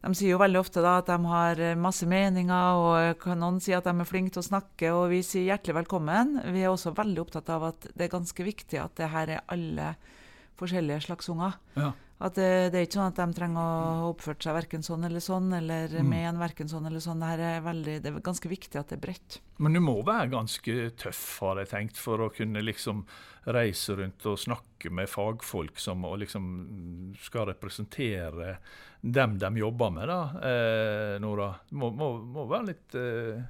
de 0.05 0.13
sier 0.13 0.35
jo 0.35 0.41
veldig 0.41 0.61
ofte 0.61 0.83
da 0.85 0.99
at 1.01 1.09
de 1.09 1.17
har 1.31 1.61
eh, 1.65 1.79
masse 1.81 2.05
meninger, 2.09 2.77
og 2.77 3.25
noen 3.41 3.61
sier 3.65 3.79
at 3.79 3.87
de 3.89 3.95
er 3.97 4.09
flinke 4.09 4.35
til 4.35 4.43
å 4.43 4.49
snakke, 4.51 4.91
og 4.93 5.07
vi 5.15 5.23
sier 5.25 5.47
hjertelig 5.49 5.79
velkommen. 5.79 6.37
Vi 6.53 6.61
er 6.61 6.69
også 6.69 6.93
veldig 6.97 7.23
opptatt 7.23 7.49
av 7.55 7.71
at 7.71 7.87
det 7.95 8.05
er 8.07 8.13
ganske 8.13 8.45
viktig 8.45 8.83
at 8.83 8.93
det 9.01 9.09
her 9.15 9.33
er 9.39 9.47
alle 9.55 9.95
forskjellige 10.61 11.07
slags 11.07 11.31
unger. 11.33 11.57
Ja. 11.79 11.95
At 12.25 12.39
det, 12.39 12.73
det, 12.73 12.79
er 12.79 12.87
ikke 12.87 12.97
sånn 12.97 13.11
at 13.11 13.19
de 13.21 13.37
trenger 13.37 13.61
å 13.61 13.81
ha 14.01 14.05
oppført 14.09 14.45
seg 14.47 14.57
verken 14.57 14.85
sånn 14.87 15.05
eller 15.05 15.21
sånn, 15.21 15.51
eller 15.59 15.93
mm. 15.93 16.07
med 16.09 16.29
en 16.31 16.41
verken 16.41 16.71
sånn 16.71 16.89
eller 16.89 17.03
sånn. 17.05 17.21
Det, 17.21 17.49
er 17.51 17.67
veldig, 17.67 17.97
det 18.01 18.11
er 18.11 18.25
ganske 18.25 18.49
viktig 18.49 18.81
at 18.81 18.89
det 18.89 18.97
er 18.97 19.03
bredt. 19.03 19.39
Men 19.61 19.77
du 19.77 19.83
må 19.85 19.99
være 20.07 20.33
ganske 20.33 20.77
tøff, 21.01 21.23
har 21.45 21.61
jeg 21.61 21.73
tenkt, 21.75 22.01
for 22.01 22.25
å 22.25 22.31
kunne 22.33 22.65
liksom 22.65 23.05
reise 23.53 23.99
rundt 23.99 24.25
og 24.31 24.41
snakke 24.41 24.89
med 24.95 25.11
fagfolk 25.13 25.77
som 25.81 26.07
liksom 26.17 26.47
skal 27.21 27.51
representere 27.53 28.57
dem 29.05 29.37
de 29.39 29.51
jobber 29.61 29.93
med, 29.93 30.09
da, 30.09 30.21
eh, 30.49 31.15
Nora. 31.21 31.51
Må, 31.77 31.93
må, 31.93 32.15
må 32.25 32.47
være 32.49 32.71
litt 32.73 32.97
eh, 32.97 33.43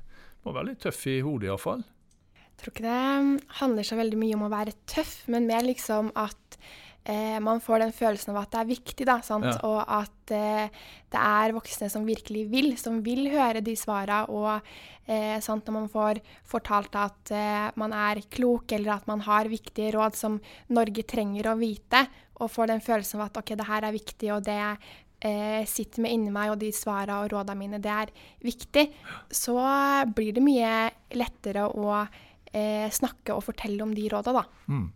Må 0.45 0.53
være 0.53 0.73
litt 0.73 0.83
tøff 0.83 0.99
i 1.09 1.21
hodet 1.25 1.47
iallfall. 1.49 1.85
Jeg 2.43 2.59
tror 2.61 2.75
ikke 2.75 2.85
det 2.85 3.53
handler 3.61 3.87
så 3.87 3.97
veldig 3.97 4.19
mye 4.19 4.35
om 4.37 4.45
å 4.49 4.51
være 4.53 4.75
tøff, 4.91 5.23
men 5.33 5.47
mer 5.49 5.63
liksom 5.65 6.11
at 6.19 6.59
eh, 7.05 7.39
man 7.41 7.61
får 7.63 7.85
den 7.85 7.95
følelsen 7.95 8.35
av 8.35 8.43
at 8.43 8.53
det 8.55 8.61
er 8.63 8.71
viktig, 8.73 9.07
da, 9.09 9.19
sant? 9.25 9.49
Ja. 9.51 9.59
og 9.69 9.81
at 9.83 10.35
eh, 10.35 10.83
det 11.15 11.21
er 11.21 11.55
voksne 11.57 11.91
som 11.93 12.07
virkelig 12.09 12.47
vil, 12.53 12.73
som 12.81 13.01
vil 13.05 13.29
høre 13.33 13.63
de 13.65 13.77
svara, 13.79 14.25
og 14.33 14.51
eh, 15.07 15.39
sant? 15.45 15.67
når 15.67 15.77
man 15.79 15.93
får 15.93 16.21
fortalt 16.49 16.99
at 16.99 17.35
eh, 17.35 17.71
man 17.81 17.95
er 17.97 18.25
klok, 18.33 18.73
eller 18.77 18.97
at 18.97 19.09
man 19.11 19.25
har 19.27 19.53
viktige 19.53 19.95
råd 19.97 20.19
som 20.19 20.41
Norge 20.75 21.07
trenger 21.07 21.53
å 21.53 21.59
vite, 21.61 22.07
og 22.43 22.51
får 22.51 22.73
den 22.73 22.83
følelsen 22.83 23.21
av 23.21 23.29
at 23.29 23.41
OK, 23.43 23.55
det 23.59 23.69
her 23.69 23.87
er 23.87 23.95
viktig, 23.95 24.33
og 24.35 24.43
det 24.49 24.59
eh, 25.25 25.63
sitter 25.71 26.05
med 26.05 26.17
inni 26.17 26.35
meg, 26.35 26.53
og 26.53 26.61
de 26.61 26.73
svara 26.75 27.23
og 27.23 27.33
råda 27.33 27.57
mine, 27.59 27.81
det 27.83 27.93
er 27.93 28.13
viktig, 28.45 28.89
så 29.31 29.59
blir 30.15 30.35
det 30.37 30.45
mye 30.45 30.75
lettere 31.15 31.69
å 31.69 31.89
eh, 32.01 32.91
snakke 32.93 33.37
og 33.37 33.45
fortelle 33.47 33.83
om 33.85 33.95
de 33.95 34.09
råda, 34.13 34.35
da. 34.41 34.45
Mm. 34.73 34.87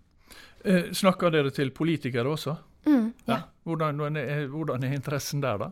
Eh, 0.68 0.88
snakker 0.92 1.32
dere 1.32 1.52
til 1.54 1.72
politikere 1.72 2.28
også? 2.28 2.56
Mm, 2.88 3.12
ja. 3.28 3.42
Hvordan, 3.64 3.96
hvordan 3.96 4.48
hvordan 4.52 4.84
er 4.84 4.96
interessen 4.96 5.42
der, 5.42 5.58
da? 5.58 5.70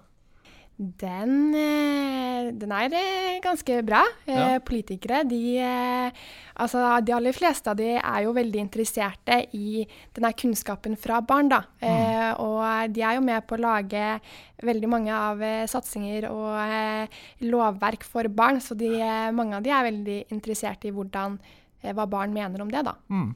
Den, 0.76 1.54
eh, 1.56 2.52
den 2.52 2.72
er 2.72 2.92
eh, 2.92 3.38
ganske 3.40 3.78
bra. 3.82 4.02
Ja. 4.28 4.58
Politikere, 4.60 5.24
de 5.24 6.12
Altså, 6.56 7.00
de 7.04 7.12
aller 7.12 7.34
fleste 7.36 7.68
av 7.68 7.76
de 7.76 7.98
er 7.98 8.22
jo 8.24 8.32
veldig 8.32 8.60
interesserte 8.62 9.42
i 9.52 9.84
denne 10.16 10.30
kunnskapen 10.32 10.96
fra 10.96 11.20
barn, 11.20 11.50
da. 11.52 11.58
Eh, 11.80 12.32
og 12.40 12.94
de 12.96 13.02
er 13.04 13.18
jo 13.18 13.24
med 13.24 13.44
på 13.44 13.58
å 13.58 13.60
lage 13.60 14.20
veldig 14.64 14.88
mange 14.88 15.12
av 15.12 15.44
satsinger 15.68 16.30
og 16.30 17.12
lovverk 17.44 18.08
for 18.08 18.28
barn, 18.32 18.62
så 18.64 18.72
de, 18.72 18.88
mange 19.36 19.58
av 19.58 19.68
de 19.68 19.74
er 19.76 19.84
veldig 19.90 20.18
interessert 20.32 20.88
i 20.88 20.94
hvordan, 20.96 21.36
hva 21.92 22.08
barn 22.08 22.32
mener 22.32 22.64
om 22.64 22.72
det, 22.72 22.86
da. 22.88 22.96
Mm. 23.12 23.34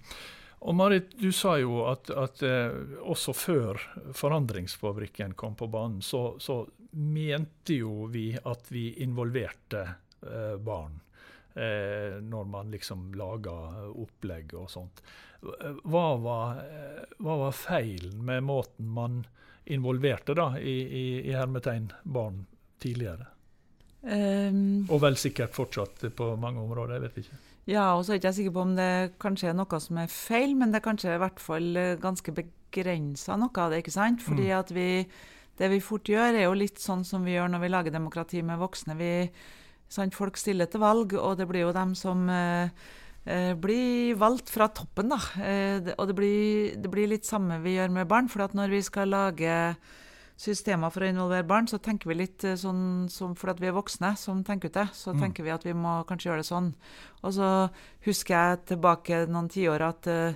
Og 0.60 0.74
Marit, 0.76 1.14
du 1.16 1.30
sa 1.32 1.54
jo 1.58 1.84
at, 1.88 2.10
at 2.12 2.42
eh, 2.44 2.74
også 3.00 3.32
før 3.32 3.80
Forandringsfabrikken 4.16 5.32
kom 5.38 5.54
på 5.56 5.70
banen, 5.72 6.02
så, 6.04 6.34
så 6.38 6.62
mente 6.90 7.78
jo 7.80 8.10
vi 8.12 8.34
at 8.36 8.68
vi 8.68 8.90
involverte 9.04 9.86
eh, 10.20 10.56
barn. 10.60 11.00
Eh, 11.54 12.20
når 12.22 12.44
man 12.44 12.70
liksom 12.70 13.08
laga 13.18 13.54
opplegg 13.90 14.52
og 14.54 14.68
sånt. 14.70 15.00
Hva 15.40 16.04
var, 16.20 16.60
eh, 16.62 17.02
hva 17.18 17.36
var 17.46 17.56
feilen 17.56 18.20
med 18.24 18.44
måten 18.46 18.92
man 18.94 19.22
involverte 19.64 20.36
da, 20.38 20.52
i, 20.60 20.76
i, 20.84 21.04
i 21.24 21.34
hermetegn 21.34 21.88
barn 22.04 22.44
tidligere? 22.78 23.26
Um, 24.00 24.86
Og 24.88 25.02
vel 25.02 25.18
sikkert 25.20 25.52
fortsatt 25.56 26.06
på 26.16 26.30
mange 26.40 26.62
områder, 26.62 26.96
jeg 26.96 27.04
vet 27.08 27.18
ikke. 27.24 27.40
Ja, 27.70 27.92
og 27.94 28.02
så 28.02 28.12
er 28.12 28.18
jeg 28.18 28.24
ikke 28.24 28.36
sikker 28.40 28.54
på 28.56 28.62
om 28.66 28.72
det 28.78 28.90
kanskje 29.22 29.50
er 29.52 29.58
noe 29.58 29.78
som 29.82 29.98
er 30.02 30.10
feil, 30.10 30.56
men 30.58 30.72
det 30.72 30.80
er 30.80 30.86
kanskje 30.88 31.12
i 31.14 31.20
hvert 31.22 31.42
fall 31.42 31.68
eh, 31.78 31.92
ganske 32.02 32.34
begrensa 32.34 33.36
noe 33.38 33.62
av 33.62 33.70
det, 33.70 33.84
ikke 33.84 33.94
sant? 33.94 34.24
Fordi 34.26 34.48
Mm. 34.48 34.58
at 34.58 34.72
vi, 34.74 34.88
det 35.60 35.70
vi 35.70 35.80
fort 35.84 36.08
gjør, 36.10 36.34
er 36.34 36.48
jo 36.48 36.56
litt 36.58 36.80
sånn 36.82 37.04
som 37.06 37.22
vi 37.24 37.36
gjør 37.36 37.52
når 37.52 37.60
vi 37.62 37.68
lager 37.70 37.94
demokrati 37.94 38.42
med 38.42 38.58
voksne. 38.58 38.96
Vi, 38.98 39.30
sant, 39.88 40.14
folk 40.18 40.36
stiller 40.40 40.66
til 40.66 40.82
valg, 40.82 41.14
og 41.14 41.36
det 41.38 41.46
blir 41.50 41.68
jo 41.68 41.72
dem 41.76 41.94
som 41.94 42.26
eh, 42.30 42.70
eh, 43.26 43.54
blir 43.54 44.16
valgt 44.18 44.50
fra 44.50 44.66
toppen, 44.68 45.10
da. 45.14 45.20
Eh, 45.38 45.94
og 45.96 46.08
det 46.10 46.16
blir, 46.18 46.74
det 46.80 46.90
blir 46.90 47.06
litt 47.12 47.28
samme 47.28 47.60
vi 47.62 47.76
gjør 47.76 47.90
med 48.00 48.08
barn, 48.10 48.28
for 48.28 48.42
at 48.48 48.54
når 48.54 48.74
vi 48.74 48.82
skal 48.82 49.14
lage 49.14 49.76
systemer 50.40 50.90
for 50.92 51.04
å 51.04 51.10
involvere 51.10 51.44
barn, 51.46 51.66
så 51.68 51.78
tenker 51.82 52.08
vi 52.10 52.16
litt 52.22 52.44
eh, 52.48 52.56
sånn 52.56 53.08
som 53.12 53.34
for 53.36 53.52
at 53.52 53.60
vi 53.60 53.68
er 53.68 53.76
voksne 53.76 54.14
som 54.16 54.42
tenker 54.46 54.70
ut 54.70 54.78
det, 54.78 54.88
så 54.96 55.12
Mm. 55.12 55.20
tenker 55.20 55.44
vi 55.44 55.50
at 55.52 55.64
vi 55.68 55.74
må 55.76 55.98
kanskje 56.08 56.30
gjøre 56.30 56.40
det 56.40 56.48
sånn. 56.48 56.74
Og 57.22 57.32
så 57.36 57.70
husker 58.06 58.34
jeg 58.34 58.64
tilbake 58.72 59.26
noen 59.28 59.48
tiår 59.52 59.80
at 59.88 60.06
eh, 60.06 60.34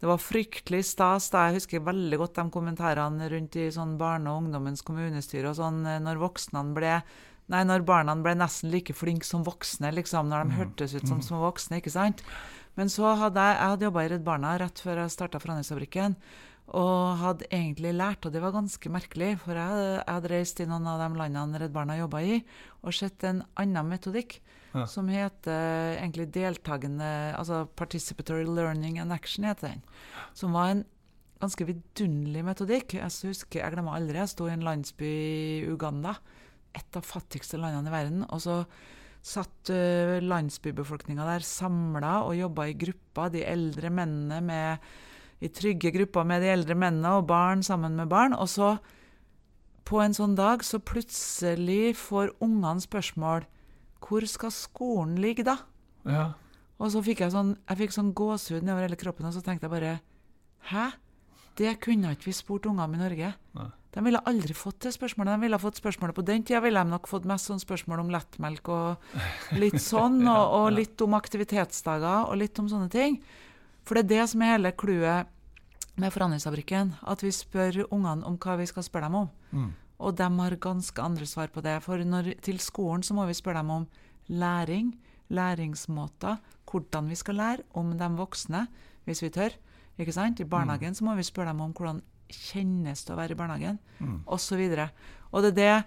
det 0.00 0.08
var 0.10 0.18
fryktelig 0.18 0.84
stas. 0.84 1.30
da 1.30 1.46
Jeg 1.48 1.60
husker 1.60 1.80
veldig 1.80 2.18
godt 2.18 2.34
de 2.34 2.50
kommentarene 2.50 3.30
rundt 3.30 3.56
i 3.56 3.70
sånn 3.70 3.96
barne- 3.96 4.28
og 4.28 4.42
ungdommens 4.42 4.82
kommunestyre 4.82 5.48
og 5.50 5.56
sånn, 5.56 5.86
eh, 5.86 5.98
når 6.00 6.18
voksne 6.18 6.74
ble 6.74 7.02
Nei, 7.46 7.62
når 7.62 7.82
barna 7.84 8.14
ble 8.16 8.32
nesten 8.34 8.70
like 8.72 8.94
flinke 8.94 9.22
som 9.22 9.44
voksne, 9.44 9.92
liksom, 9.92 10.30
når 10.30 10.44
de 10.44 10.48
Mm. 10.48 10.56
hørtes 10.56 10.94
ut 10.94 11.06
som 11.06 11.20
små 11.20 11.42
voksne, 11.52 11.76
ikke 11.76 11.90
sant. 11.92 12.22
Men 12.74 12.86
så 12.88 13.14
hadde 13.18 13.34
jeg, 13.36 13.58
jeg 13.58 13.68
hadde 13.68 13.84
jobba 13.84 14.00
i 14.00 14.08
Redd 14.08 14.24
Barna 14.24 14.58
rett 14.58 14.80
før 14.80 14.96
jeg 15.02 15.10
starta 15.10 15.38
Forandringsfabrikken, 15.38 16.16
og 16.72 17.18
hadde 17.20 17.48
egentlig 17.52 17.92
lært, 17.92 18.24
og 18.24 18.32
det 18.32 18.40
var 18.40 18.54
ganske 18.54 18.88
merkelig, 18.88 19.34
for 19.42 19.58
jeg, 19.58 19.82
jeg 19.98 20.08
hadde 20.08 20.30
reist 20.32 20.62
i 20.64 20.66
noen 20.70 20.86
av 20.88 21.02
de 21.02 21.08
landene 21.20 21.60
Redd 21.60 21.74
Barna 21.74 21.98
jobba 21.98 22.22
i, 22.24 22.38
og 22.80 22.96
sett 22.96 23.24
en 23.28 23.42
annen 23.60 23.90
metodikk 23.90 24.40
Ja. 24.74 24.86
som 24.90 25.06
heter 25.06 26.00
egentlig 26.00 26.32
deltakende 26.34 27.36
Altså 27.38 27.60
Participatory 27.78 28.42
Learning 28.42 28.98
and 28.98 29.12
Action, 29.12 29.44
heter 29.44 29.68
den. 29.68 29.84
Som 30.34 30.56
var 30.56 30.72
en 30.72 30.84
ganske 31.38 31.66
vidunderlig 31.68 32.42
metodikk. 32.42 32.96
Jeg 32.96 33.12
husker, 33.28 33.60
jeg 33.60 33.70
glemmer 33.76 33.94
aldri, 33.94 34.18
jeg 34.18 34.32
sto 34.32 34.48
i 34.48 34.54
en 34.56 34.64
landsby 34.66 35.04
i 35.04 35.70
Uganda, 35.70 36.16
et 36.74 36.96
av 36.96 37.06
fattigste 37.06 37.60
landene 37.60 37.92
i 37.92 37.94
verden, 37.94 38.24
og 38.26 38.40
så 38.42 38.64
satt 39.24 39.70
uh, 39.70 40.18
landsbybefolkninga 40.24 41.24
der 41.28 41.44
samla 41.46 42.24
og 42.26 42.34
jobba 42.36 42.66
i 42.68 42.74
grupper, 42.76 43.30
de 43.30 43.44
eldre 43.46 43.92
mennene 43.94 44.40
med 44.44 44.90
i 45.42 45.50
trygge 45.50 45.92
grupper 45.94 46.26
med 46.28 46.44
de 46.44 46.52
eldre 46.52 46.76
mennene 46.78 47.16
og 47.18 47.26
barn 47.30 47.64
sammen 47.66 47.96
med 47.98 48.10
barn. 48.12 48.36
Og 48.36 48.48
så, 48.50 48.76
på 49.88 50.00
en 50.02 50.16
sånn 50.16 50.36
dag, 50.38 50.64
så 50.64 50.80
plutselig 50.80 51.96
får 52.00 52.34
ungene 52.44 52.84
spørsmål 52.84 53.48
Hvor 54.04 54.26
skal 54.28 54.52
skolen 54.52 55.16
ligge, 55.20 55.46
da? 55.46 55.58
Ja. 56.04 56.26
Og 56.76 56.90
så 56.92 57.00
fikk 57.04 57.22
jeg 57.24 57.32
sånn, 57.32 57.54
jeg 57.70 57.80
fikk 57.80 57.94
sånn 57.94 58.12
gåsehud 58.16 58.64
nedover 58.64 58.84
hele 58.84 59.00
kroppen, 59.00 59.28
og 59.28 59.32
så 59.36 59.40
tenkte 59.44 59.68
jeg 59.68 59.74
bare 59.74 59.94
Hæ? 60.70 60.90
Det 61.54 61.76
kunne 61.84 62.12
ikke 62.12 62.28
vi 62.28 62.34
spurt 62.34 62.66
ungene 62.66 62.98
i 62.98 63.00
Norge. 63.00 63.30
Nei. 63.54 63.70
De 63.94 64.02
ville 64.02 64.20
aldri 64.26 64.56
fått 64.58 64.80
det 64.82 64.90
spørsmålet. 64.96 65.36
De 65.36 65.46
ville 65.46 65.58
fått 65.62 65.78
spørsmålet 65.78 66.16
på 66.16 66.24
den 66.26 66.42
tida 66.42 66.58
ville 66.64 66.82
de 66.82 66.90
nok 66.90 67.06
fått 67.06 67.28
mest 67.30 67.46
sånn 67.46 67.62
spørsmål 67.62 68.02
om 68.02 68.10
lettmelk 68.10 68.70
og 68.74 69.54
litt 69.60 69.78
sånn, 69.82 70.18
og, 70.26 70.54
og 70.58 70.66
litt 70.80 71.04
om 71.04 71.14
aktivitetsdager 71.14 72.26
og 72.26 72.40
litt 72.40 72.58
om 72.58 72.70
sånne 72.72 72.90
ting. 72.90 73.20
For 73.84 73.96
det 73.96 74.04
er 74.04 74.12
det 74.14 74.28
som 74.32 74.42
er 74.42 74.54
hele 74.54 74.72
clouet 74.80 75.30
med 76.00 76.12
Forandringsfabrikken. 76.12 76.94
At 77.06 77.22
vi 77.22 77.32
spør 77.34 77.84
ungene 77.90 78.26
om 78.26 78.38
hva 78.40 78.56
vi 78.60 78.68
skal 78.70 78.86
spørre 78.86 79.10
dem 79.10 79.18
om. 79.24 79.28
Mm. 79.52 79.72
Og 80.04 80.16
de 80.18 80.28
har 80.40 80.56
ganske 80.56 81.02
andre 81.02 81.26
svar 81.26 81.52
på 81.52 81.62
det. 81.64 81.76
For 81.84 82.00
når, 82.02 82.34
til 82.42 82.58
skolen 82.60 83.02
så 83.02 83.14
må 83.14 83.26
vi 83.26 83.36
spørre 83.36 83.60
dem 83.62 83.70
om 83.70 83.86
læring, 84.28 84.94
læringsmåter, 85.28 86.40
hvordan 86.70 87.08
vi 87.08 87.14
skal 87.14 87.34
lære, 87.34 87.62
om 87.74 87.92
de 87.98 88.10
voksne, 88.16 88.66
hvis 89.04 89.22
vi 89.22 89.28
tør. 89.28 89.54
Ikke 89.98 90.12
sant? 90.12 90.40
I 90.40 90.44
barnehagen 90.44 90.94
så 90.94 91.04
må 91.04 91.14
vi 91.14 91.22
spørre 91.22 91.48
dem 91.48 91.60
om 91.60 91.70
hvordan 91.70 92.02
kjennes 92.34 93.04
det 93.06 93.12
å 93.14 93.16
være 93.18 93.32
i 93.36 93.38
barnehagen, 93.38 93.78
Mm. 94.00 94.20
osv. 94.26 94.60
Og 95.34 95.42
det 95.42 95.50
er 95.50 95.54
det, 95.58 95.84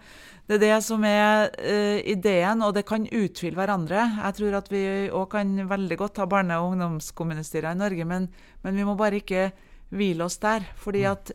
det 0.48 0.56
er 0.56 0.60
det 0.60 0.84
som 0.84 1.04
er 1.08 1.50
uh, 1.60 2.00
ideen, 2.04 2.62
og 2.64 2.74
det 2.76 2.86
kan 2.86 3.06
utfylle 3.06 3.56
hverandre. 3.56 4.02
Jeg 4.24 4.34
tror 4.40 4.58
at 4.58 4.68
vi 4.72 4.82
òg 5.10 5.30
kan 5.32 5.54
veldig 5.70 5.98
godt 5.98 6.18
ha 6.18 6.26
barne- 6.26 6.58
og 6.60 6.74
ungdomskommunestyrer 6.74 7.72
i 7.72 7.80
Norge, 7.80 8.06
men, 8.06 8.28
men 8.64 8.76
vi 8.76 8.84
må 8.84 8.96
bare 9.00 9.22
ikke 9.22 9.52
hvile 9.92 10.26
oss 10.26 10.38
der. 10.44 10.66
fordi 10.76 11.06
at 11.08 11.32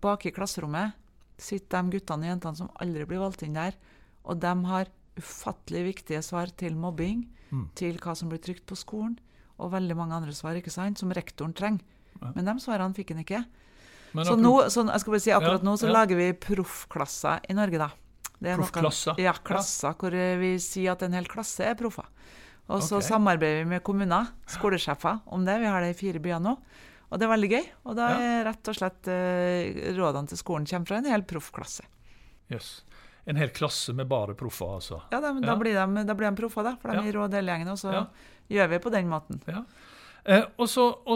bak 0.00 0.26
i 0.26 0.30
klasserommet 0.34 0.92
sitter 1.38 1.82
de 1.82 1.90
guttene 1.98 2.26
og 2.26 2.30
jentene 2.34 2.56
som 2.56 2.70
aldri 2.80 3.04
blir 3.06 3.18
valgt 3.22 3.42
inn 3.46 3.54
der, 3.54 3.72
og 4.24 4.40
de 4.40 4.54
har 4.66 4.86
ufattelig 5.16 5.84
viktige 5.94 6.22
svar 6.22 6.50
til 6.56 6.74
mobbing, 6.76 7.28
Mm. 7.52 7.68
til 7.76 7.98
hva 8.02 8.16
som 8.16 8.28
blir 8.28 8.40
trygt 8.42 8.66
på 8.66 8.74
skolen, 8.76 9.16
og 9.60 9.70
veldig 9.70 9.94
mange 9.96 10.14
andre 10.16 10.32
svar 10.34 10.56
ikke 10.58 10.72
sant, 10.72 10.98
som 10.98 11.10
rektoren 11.12 11.52
trenger. 11.54 11.80
Ja. 12.20 12.32
Men 12.34 12.44
de 12.46 12.54
svarene 12.58 12.94
fikk 12.96 13.10
han 13.14 13.22
ikke. 13.24 13.44
Men 14.14 14.24
Så 14.28 14.36
nå, 14.38 14.54
så 14.70 14.84
jeg 14.86 15.02
skal 15.02 15.14
bare 15.16 15.24
si 15.24 15.32
akkurat 15.34 15.62
Ja, 15.62 15.66
nå 15.66 15.76
så 15.80 15.88
ja. 15.88 15.92
lager 15.96 16.18
vi 16.20 16.30
proffklasser 16.38 17.44
i 17.50 17.56
Norge, 17.56 17.80
da. 17.82 17.90
Er 18.44 18.58
Proffklasser? 18.60 19.18
Ja, 19.22 19.32
klasser 19.32 19.94
hvor 19.98 20.14
eh, 20.14 20.34
vi 20.38 20.54
sier 20.62 20.92
at 20.92 21.02
en 21.06 21.14
hel 21.16 21.26
klasse 21.30 21.64
er 21.64 21.76
proffer. 21.78 22.06
Og 22.68 22.82
så 22.84 22.98
okay. 22.98 23.08
samarbeider 23.10 23.62
vi 23.62 23.70
med 23.74 23.82
kommuner, 23.84 24.30
skolesjefer, 24.48 25.20
om 25.32 25.44
det. 25.44 25.58
Vi 25.60 25.68
har 25.68 25.84
det 25.84 25.94
i 25.94 25.96
fire 25.98 26.20
byer 26.22 26.40
nå. 26.44 26.54
Og 27.10 27.20
det 27.20 27.26
er 27.26 27.32
veldig 27.32 27.50
gøy. 27.52 27.66
Og 27.88 27.96
da 27.98 28.08
er 28.20 28.44
rett 28.48 28.70
og 28.72 28.76
slett 28.78 29.10
eh, 29.12 29.92
rådene 29.96 30.30
til 30.30 30.40
skolen 30.40 30.68
kommer 30.68 30.88
fra 30.90 31.00
en 31.00 31.10
hel 31.12 31.24
proffklasse. 31.28 31.84
Yes. 32.52 32.82
En 33.28 33.40
hel 33.40 33.52
klasse 33.56 33.94
med 33.96 34.08
bare 34.10 34.34
proffer, 34.36 34.76
altså. 34.78 35.00
Ja, 35.12 35.20
da, 35.20 35.32
Ja. 35.32 35.40
da, 35.40 35.56
blir 35.60 35.76
de, 35.76 36.04
da 36.04 36.16
blir 36.16 36.30
de 36.30 36.36
proffer, 36.42 36.64
da. 36.66 36.76
For 36.80 36.90
de 36.90 36.96
Ja. 36.96 37.02
er 37.04 37.08
i 37.08 37.16
råd 37.16 37.34
hele 37.38 37.52
gjengen. 37.52 37.72
Og 37.72 37.78
så 37.80 37.92
Ja. 37.92 38.06
gjør 38.50 38.68
vi 38.70 38.78
på 38.78 38.90
den 38.92 39.08
måten. 39.08 39.40
Ja. 39.48 39.64
Eh, 40.24 40.44
og 40.56 40.68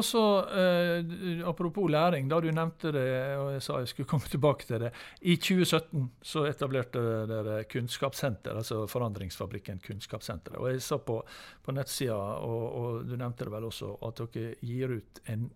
så, 0.05 0.25
eh, 0.53 1.49
Apropos 1.49 1.91
læring, 1.91 2.29
da 2.29 2.41
du 2.41 2.51
nevnte 2.53 2.93
det, 2.93 3.37
og 3.39 3.53
jeg 3.55 3.63
sa 3.63 3.79
jeg 3.79 3.89
skulle 3.89 4.09
komme 4.13 4.29
tilbake 4.29 4.67
til 4.67 4.81
det. 4.81 4.91
I 5.23 5.37
2017 5.37 6.11
så 6.23 6.45
etablerte 6.45 7.01
dere 7.31 7.63
Kunnskapssenter, 7.65 8.57
altså 8.57 8.87
Forandringsfabrikken 8.87 9.81
Kunnskapssenter. 9.87 10.59
Og 10.61 10.73
jeg 10.73 10.83
så 10.83 10.99
på, 10.99 11.23
på 11.65 11.73
nettsida, 11.73 12.15
og, 12.15 12.67
og 12.75 13.09
du 13.09 13.17
nevnte 13.17 13.49
det 13.49 13.53
vel 13.53 13.71
også, 13.71 13.95
at 14.05 14.21
dere 14.21 14.55
gir 14.61 14.99
ut 14.99 15.23
en, 15.33 15.49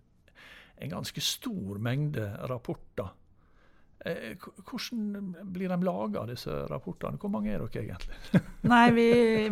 en 0.80 0.94
ganske 0.97 1.21
stor 1.21 1.78
mengde 1.78 2.30
rapporter. 2.49 3.12
Eh, 4.04 4.35
hvordan 4.66 5.28
blir 5.54 5.71
de 5.71 5.76
laga, 5.87 6.25
disse 6.26 6.50
rapportene? 6.71 7.18
Hvor 7.23 7.30
mange 7.30 7.52
er 7.54 7.62
dere 7.62 7.85
egentlig? 7.85 8.40
Nei, 8.73 8.87
vi, 8.97 9.04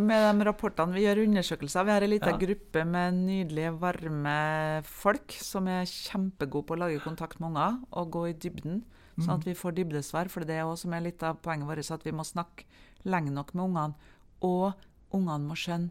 med 0.02 0.24
de 0.40 0.46
rapportene, 0.48 0.96
vi 0.96 1.04
gjør 1.04 1.20
undersøkelser. 1.22 1.86
Vi 1.86 1.94
har 1.94 2.02
en 2.06 2.10
liten 2.10 2.34
Ja. 2.34 2.40
gruppe 2.42 2.84
med 2.84 3.14
nydelige, 3.20 3.72
varme 3.78 4.82
folk 4.86 5.36
som 5.38 5.68
er 5.70 5.84
kjempegode 5.86 6.66
på 6.66 6.74
å 6.74 6.80
lage 6.82 7.02
kontakt 7.04 7.38
med 7.38 7.52
unger 7.52 7.78
og 7.92 8.10
gå 8.10 8.24
i 8.30 8.34
dybden, 8.34 8.82
sånn 9.20 9.36
at 9.38 9.46
vi 9.46 9.54
får 9.54 9.76
dybdesvar. 9.78 10.30
For 10.32 10.42
det 10.42 10.58
er 10.58 10.64
også 10.66 10.88
som 10.88 10.94
er 10.98 11.06
litt 11.06 11.22
av 11.22 11.38
poenget 11.44 11.68
vårt, 11.70 11.90
at 11.94 12.02
vi 12.06 12.10
må 12.16 12.26
snakke 12.26 12.66
lenge 13.04 13.30
nok 13.30 13.54
med 13.54 13.64
ungene. 13.68 13.94
Og 14.42 14.72
ungene 15.14 15.46
må 15.46 15.54
skjønne 15.54 15.90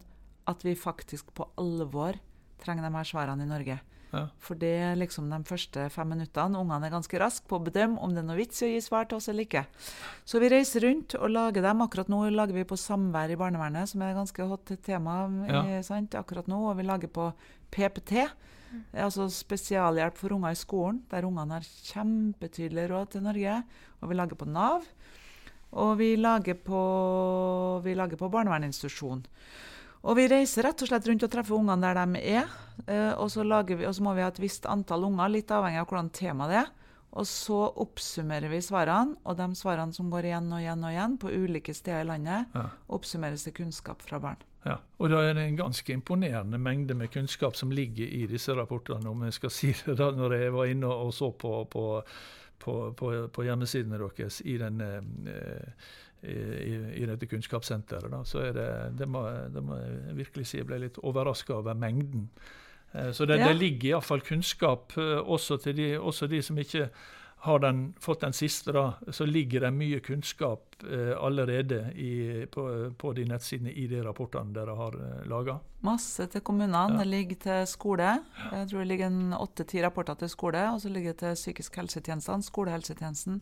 at 0.50 0.64
vi 0.66 0.74
faktisk 0.74 1.32
på 1.36 1.48
alvor 1.56 2.18
trenger 2.60 2.84
de 2.88 2.96
her 2.96 3.08
svarene 3.08 3.46
i 3.46 3.48
Norge. 3.48 3.80
Ja. 4.12 4.24
For 4.42 4.58
det 4.58 4.70
er 4.82 4.96
liksom 4.98 5.28
de 5.30 5.38
første 5.46 5.84
fem 5.94 6.08
minuttene. 6.10 6.58
Ungene 6.58 6.88
er 6.88 6.90
ganske 6.96 7.18
raske 7.22 7.46
på 7.46 7.60
å 7.60 7.64
bedømme 7.64 8.00
om 8.02 8.10
det 8.14 8.24
er 8.24 8.26
noe 8.26 8.38
vits 8.40 8.62
i 8.62 8.66
å 8.66 8.70
gi 8.72 8.80
svar 8.82 9.06
til 9.06 9.20
oss 9.20 9.28
eller 9.30 9.46
ikke. 9.46 9.64
Så 10.26 10.40
vi 10.42 10.48
reiser 10.50 10.82
rundt 10.86 11.14
og 11.14 11.30
lager 11.30 11.62
dem. 11.62 11.80
Akkurat 11.86 12.10
nå 12.10 12.24
lager 12.34 12.54
vi 12.58 12.64
på 12.66 12.78
samvær 12.80 13.30
i 13.30 13.38
barnevernet, 13.38 13.88
som 13.92 14.02
er 14.02 14.10
et 14.10 14.18
ganske 14.18 14.48
hot 14.50 14.72
tema 14.82 15.20
Ja. 15.46 15.62
eh, 15.78 15.82
sant? 15.86 16.14
akkurat 16.18 16.46
nå. 16.50 16.58
Og 16.70 16.76
vi 16.76 16.82
lager 16.88 17.08
på 17.08 17.32
PPT, 17.70 18.26
altså 18.94 19.28
spesialhjelp 19.30 20.16
for 20.18 20.34
unger 20.34 20.50
i 20.50 20.58
skolen, 20.58 21.02
der 21.10 21.22
ungene 21.26 21.58
har 21.58 21.62
kjempetydelige 21.62 22.90
råd 22.90 23.10
til 23.14 23.22
Norge. 23.22 23.62
Og 24.02 24.08
vi 24.10 24.14
lager 24.18 24.34
på 24.36 24.46
Nav. 24.50 24.82
Og 25.72 25.98
vi 25.98 26.16
lager 26.16 26.54
på, 26.54 27.80
vi 27.84 27.94
lager 27.94 28.16
på 28.18 28.28
barnevernsinstitusjon. 28.30 29.22
Og 30.02 30.16
vi 30.16 30.28
reiser 30.32 30.64
rett 30.64 30.80
og 30.82 30.88
slett 30.88 31.06
rundt 31.10 31.24
og 31.26 31.30
treffer 31.32 31.56
ungene 31.58 31.80
der 31.94 31.98
de 32.06 32.20
er. 32.34 32.52
eh, 32.86 33.12
og, 33.20 33.28
så 33.30 33.44
lager 33.44 33.76
vi, 33.76 33.86
og 33.86 33.94
så 33.94 34.02
må 34.02 34.14
vi 34.16 34.22
ha 34.24 34.28
et 34.32 34.40
visst 34.40 34.64
antall 34.66 35.04
unger, 35.04 35.28
litt 35.28 35.50
avhengig 35.52 35.80
av 35.82 35.88
hvordan 35.90 36.10
temaet 36.16 36.50
det 36.54 36.60
er. 36.62 36.70
Og 37.20 37.26
så 37.26 37.58
oppsummerer 37.82 38.48
vi 38.48 38.60
svarene, 38.62 39.16
og 39.26 39.36
de 39.36 39.48
svarene 39.58 39.92
som 39.92 40.08
går 40.12 40.28
igjen 40.30 40.52
og 40.54 40.60
igjen 40.62 40.84
og 40.86 40.92
igjen 40.94 41.16
på 41.18 41.32
ulike 41.34 41.74
steder 41.74 42.04
i 42.04 42.08
landet, 42.12 42.46
Ja. 42.54 42.68
oppsummeres 42.88 43.44
til 43.44 43.52
kunnskap 43.52 44.00
fra 44.06 44.20
barn. 44.22 44.36
Ja, 44.64 44.76
og 45.00 45.10
da 45.10 45.22
er 45.24 45.34
det 45.34 45.42
en 45.48 45.56
ganske 45.56 45.92
imponerende 45.92 46.58
mengde 46.60 46.94
med 46.94 47.10
kunnskap 47.10 47.56
som 47.56 47.70
ligger 47.72 48.06
i 48.06 48.26
disse 48.28 48.54
rapportene, 48.54 49.08
om 49.10 49.22
jeg 49.24 49.32
skal 49.32 49.50
si 49.58 49.72
det 49.86 49.96
da 49.98 50.10
når 50.12 50.36
jeg 50.38 50.52
var 50.52 50.64
inne 50.70 50.86
og 50.86 51.12
så 51.16 51.32
på, 51.32 51.64
på, 51.72 52.02
på, 52.60 52.76
på, 52.96 53.10
på 53.32 53.42
hjemmesidene 53.42 53.98
deres 53.98 54.40
i, 54.44 54.56
den, 54.60 54.80
eh, 54.80 55.72
i, 56.22 56.74
i 57.02 57.06
dette 57.08 57.26
kunnskapssenteret. 57.26 58.10
Da. 58.12 58.24
Så 58.24 58.42
det, 58.52 58.66
det, 58.98 59.08
må, 59.08 59.22
det 59.54 59.62
må 59.64 59.78
jeg 59.80 60.16
virkelig 60.24 60.46
si 60.46 60.58
jeg 60.60 60.66
ble 60.68 60.78
litt 60.86 60.98
overraska 61.02 61.54
over 61.60 61.74
mengden. 61.74 62.28
Eh, 62.92 63.10
Så 63.12 63.26
det, 63.26 63.38
Ja. 63.40 63.48
det 63.48 63.56
ligger 63.60 63.88
iallfall 63.94 64.20
kunnskap 64.20 64.92
eh, 64.98 65.18
også 65.22 65.56
til 65.62 65.76
de, 65.76 65.94
også 66.00 66.26
de 66.28 66.42
som 66.42 66.58
ikke 66.58 66.90
har 67.40 67.58
den, 67.58 67.94
fått 67.96 68.20
den 68.20 68.34
siste, 68.36 68.68
da, 68.76 68.98
så 69.16 69.24
ligger 69.24 69.60
det 69.64 69.70
mye 69.72 70.00
kunnskap 70.04 70.74
eh, 70.84 71.14
allerede 71.16 71.78
i, 71.96 72.44
på, 72.52 72.92
på 73.00 73.12
de 73.16 73.24
nettsidene 73.24 73.72
i 73.72 73.86
de 73.88 74.02
rapportene 74.04 74.52
dere 74.52 74.74
har 74.76 74.92
eh, 75.00 75.22
laga. 75.30 75.54
Masse 75.80 76.26
til 76.28 76.42
kommunene. 76.44 76.82
Ja. 76.92 76.98
Det 77.00 77.06
ligger 77.08 77.36
til 77.46 77.62
skole. 77.66 78.10
Jeg 78.52 78.68
tror 78.68 78.82
det 78.84 78.88
ligger 78.90 79.06
en 79.08 79.32
åtte-ti 79.38 79.80
rapporter 79.80 80.14
til 80.20 80.28
skole. 80.28 80.66
Og 80.74 80.82
så 80.84 80.92
ligger 80.92 81.14
det 81.16 81.22
til 81.22 81.32
psykisk 81.40 81.80
helsetjenestene, 81.80 82.44
skolehelsetjenesten. 82.44 83.40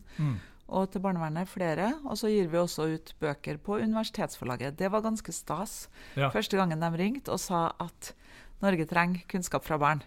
Og 0.69 0.91
til 0.93 1.01
barnevernet 1.01 1.49
flere. 1.49 1.91
Og 2.05 2.19
så 2.21 2.29
gir 2.29 2.49
vi 2.51 2.59
også 2.61 2.85
ut 2.93 3.13
bøker 3.21 3.57
på 3.57 3.79
universitetsforlaget. 3.81 4.77
Det 4.77 4.91
var 4.93 5.05
ganske 5.05 5.33
stas. 5.33 5.87
Ja. 6.15 6.29
Første 6.33 6.59
gangen 6.59 6.81
de 6.83 6.91
ringte 6.93 7.33
og 7.33 7.41
sa 7.41 7.71
at 7.81 8.13
Norge 8.61 8.85
trenger 8.85 9.25
kunnskap 9.31 9.65
fra 9.65 9.79
barn. 9.81 10.03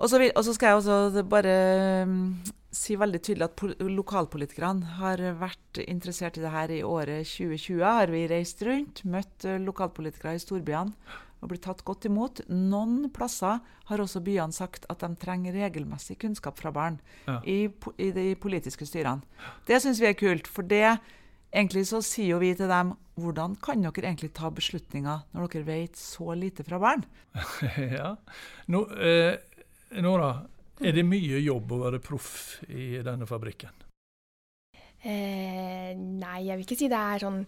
Og 0.00 0.08
så, 0.08 0.18
vil, 0.22 0.32
og 0.32 0.44
så 0.46 0.54
skal 0.56 0.72
jeg 0.72 0.80
også 0.80 1.22
bare 1.28 1.54
mm, 2.08 2.22
si 2.72 2.96
veldig 2.96 3.20
tydelig 3.20 3.48
at 3.50 3.64
lokalpolitikerne 3.84 4.96
har 5.00 5.20
vært 5.40 5.82
interessert 5.84 6.38
i 6.40 6.44
det 6.44 6.52
her 6.54 6.72
i 6.72 6.82
året 6.86 7.28
2020. 7.28 7.82
Har 7.84 8.12
vi 8.14 8.22
reist 8.30 8.62
rundt, 8.64 9.02
møtt 9.04 9.44
eh, 9.44 9.60
lokalpolitikere 9.60 10.38
i 10.38 10.40
storbyene 10.42 10.96
og 11.40 11.48
blitt 11.52 11.64
tatt 11.64 11.84
godt 11.88 12.04
imot. 12.08 12.42
Noen 12.52 13.10
plasser 13.16 13.60
har 13.88 14.02
også 14.02 14.20
byene 14.24 14.52
sagt 14.56 14.84
at 14.92 15.00
de 15.04 15.08
trenger 15.20 15.56
regelmessig 15.56 16.18
kunnskap 16.20 16.58
fra 16.60 16.72
barn 16.72 16.98
Ja. 17.26 17.38
i, 17.48 17.62
i 17.96 18.10
de 18.16 18.26
politiske 18.40 18.86
styrene. 18.88 19.24
Det 19.68 19.80
syns 19.80 20.00
vi 20.00 20.10
er 20.10 20.18
kult, 20.20 20.48
for 20.48 20.62
det 20.68 20.98
egentlig 21.50 21.86
så 21.88 22.02
sier 22.04 22.34
jo 22.34 22.42
vi 22.42 22.52
til 22.54 22.68
dem 22.70 22.92
hvordan 23.20 23.56
kan 23.60 23.82
dere 23.82 24.06
egentlig 24.08 24.30
ta 24.36 24.48
beslutninger 24.54 25.24
når 25.34 25.50
dere 25.52 25.66
vet 25.66 25.98
så 25.98 26.32
lite 26.38 26.64
fra 26.64 26.78
barn? 26.80 27.02
ja. 27.98 28.14
Nå, 28.70 28.84
eh, 28.96 29.36
Nora, 29.98 30.32
er 30.80 30.94
det 30.94 31.02
mye 31.04 31.40
jobb 31.42 31.72
å 31.74 31.80
være 31.84 31.98
proff 32.02 32.60
i 32.70 33.00
denne 33.04 33.26
fabrikken? 33.28 33.72
Eh, 35.00 35.94
nei, 35.96 36.42
jeg 36.44 36.58
vil 36.58 36.66
ikke 36.66 36.76
si 36.76 36.88
det 36.92 36.98
er 37.00 37.22
sånn 37.22 37.38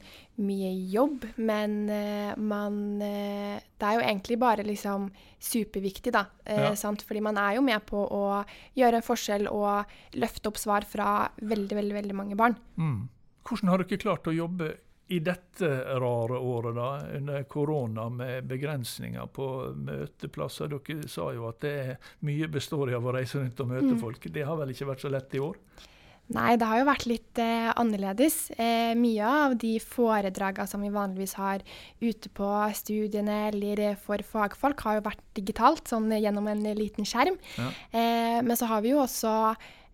mye 0.41 0.71
jobb, 0.89 1.27
men 1.45 1.75
eh, 1.93 2.31
man 2.41 2.79
eh, 3.05 3.59
Det 3.77 3.85
er 3.91 3.99
jo 3.99 4.05
egentlig 4.07 4.39
bare 4.41 4.65
liksom 4.65 5.11
superviktig, 5.37 6.15
da. 6.17 6.25
Eh, 6.47 6.63
Ja. 6.63 6.75
sant? 6.75 7.05
Fordi 7.05 7.21
man 7.21 7.37
er 7.37 7.59
jo 7.59 7.63
med 7.67 7.85
på 7.85 8.01
å 8.09 8.23
gjøre 8.75 8.97
en 9.03 9.05
forskjell 9.05 9.51
og 9.53 9.85
løfte 10.17 10.49
opp 10.49 10.57
svar 10.57 10.87
fra 10.89 11.29
veldig, 11.43 11.77
veldig, 11.77 11.95
veldig 12.01 12.17
mange 12.17 12.37
barn. 12.41 12.57
Mm. 12.79 13.09
Hvordan 13.45 13.69
har 13.69 13.85
dere 13.85 13.99
klart 14.01 14.25
å 14.33 14.35
jobbe 14.35 14.73
i 15.13 15.21
dette 15.25 15.69
rare 16.01 16.39
året, 16.41 16.75
da, 16.77 16.89
under 17.19 17.47
korona, 17.51 18.09
med 18.13 18.49
begrensninger 18.51 19.31
på 19.35 19.49
møteplasser? 19.77 20.73
Dere 20.73 21.09
sa 21.11 21.31
jo 21.37 21.49
at 21.51 21.63
det 21.65 21.73
er 21.85 22.13
mye 22.27 22.49
består 22.53 22.93
i 22.93 22.97
av 22.97 23.07
å 23.07 23.17
reise 23.17 23.41
rundt 23.41 23.61
og 23.63 23.73
møte 23.75 23.97
folk. 24.01 24.31
Det 24.33 24.47
har 24.49 24.61
vel 24.61 24.75
ikke 24.75 24.89
vært 24.93 25.05
så 25.05 25.13
lett 25.13 25.37
i 25.37 25.43
år? 25.43 25.59
Nei, 26.33 26.55
det 26.57 26.69
har 26.69 26.81
jo 26.81 26.87
vært 26.87 27.05
litt 27.11 27.41
eh, 27.43 27.69
annerledes. 27.77 28.37
Eh, 28.55 28.93
mye 28.97 29.27
av 29.27 29.57
de 29.61 29.75
foredragene 29.83 30.71
som 30.71 30.85
vi 30.85 30.93
vanligvis 30.93 31.35
har 31.37 31.65
ute 32.01 32.31
på 32.33 32.49
studiene 32.79 33.49
eller 33.51 33.83
eh, 33.83 33.99
for 34.01 34.23
fagfolk, 34.25 34.81
har 34.87 35.01
jo 35.01 35.07
vært 35.11 35.23
digitalt, 35.37 35.85
sånn 35.91 36.09
eh, 36.13 36.23
gjennom 36.23 36.49
en 36.53 36.65
eh, 36.69 36.79
liten 36.79 37.09
skjerm. 37.09 37.37
Ja. 37.59 37.69
Eh, 37.91 38.39
men 38.47 38.57
så 38.57 38.71
har 38.71 38.85
vi 38.85 38.95
jo 38.95 39.03
også 39.03 39.35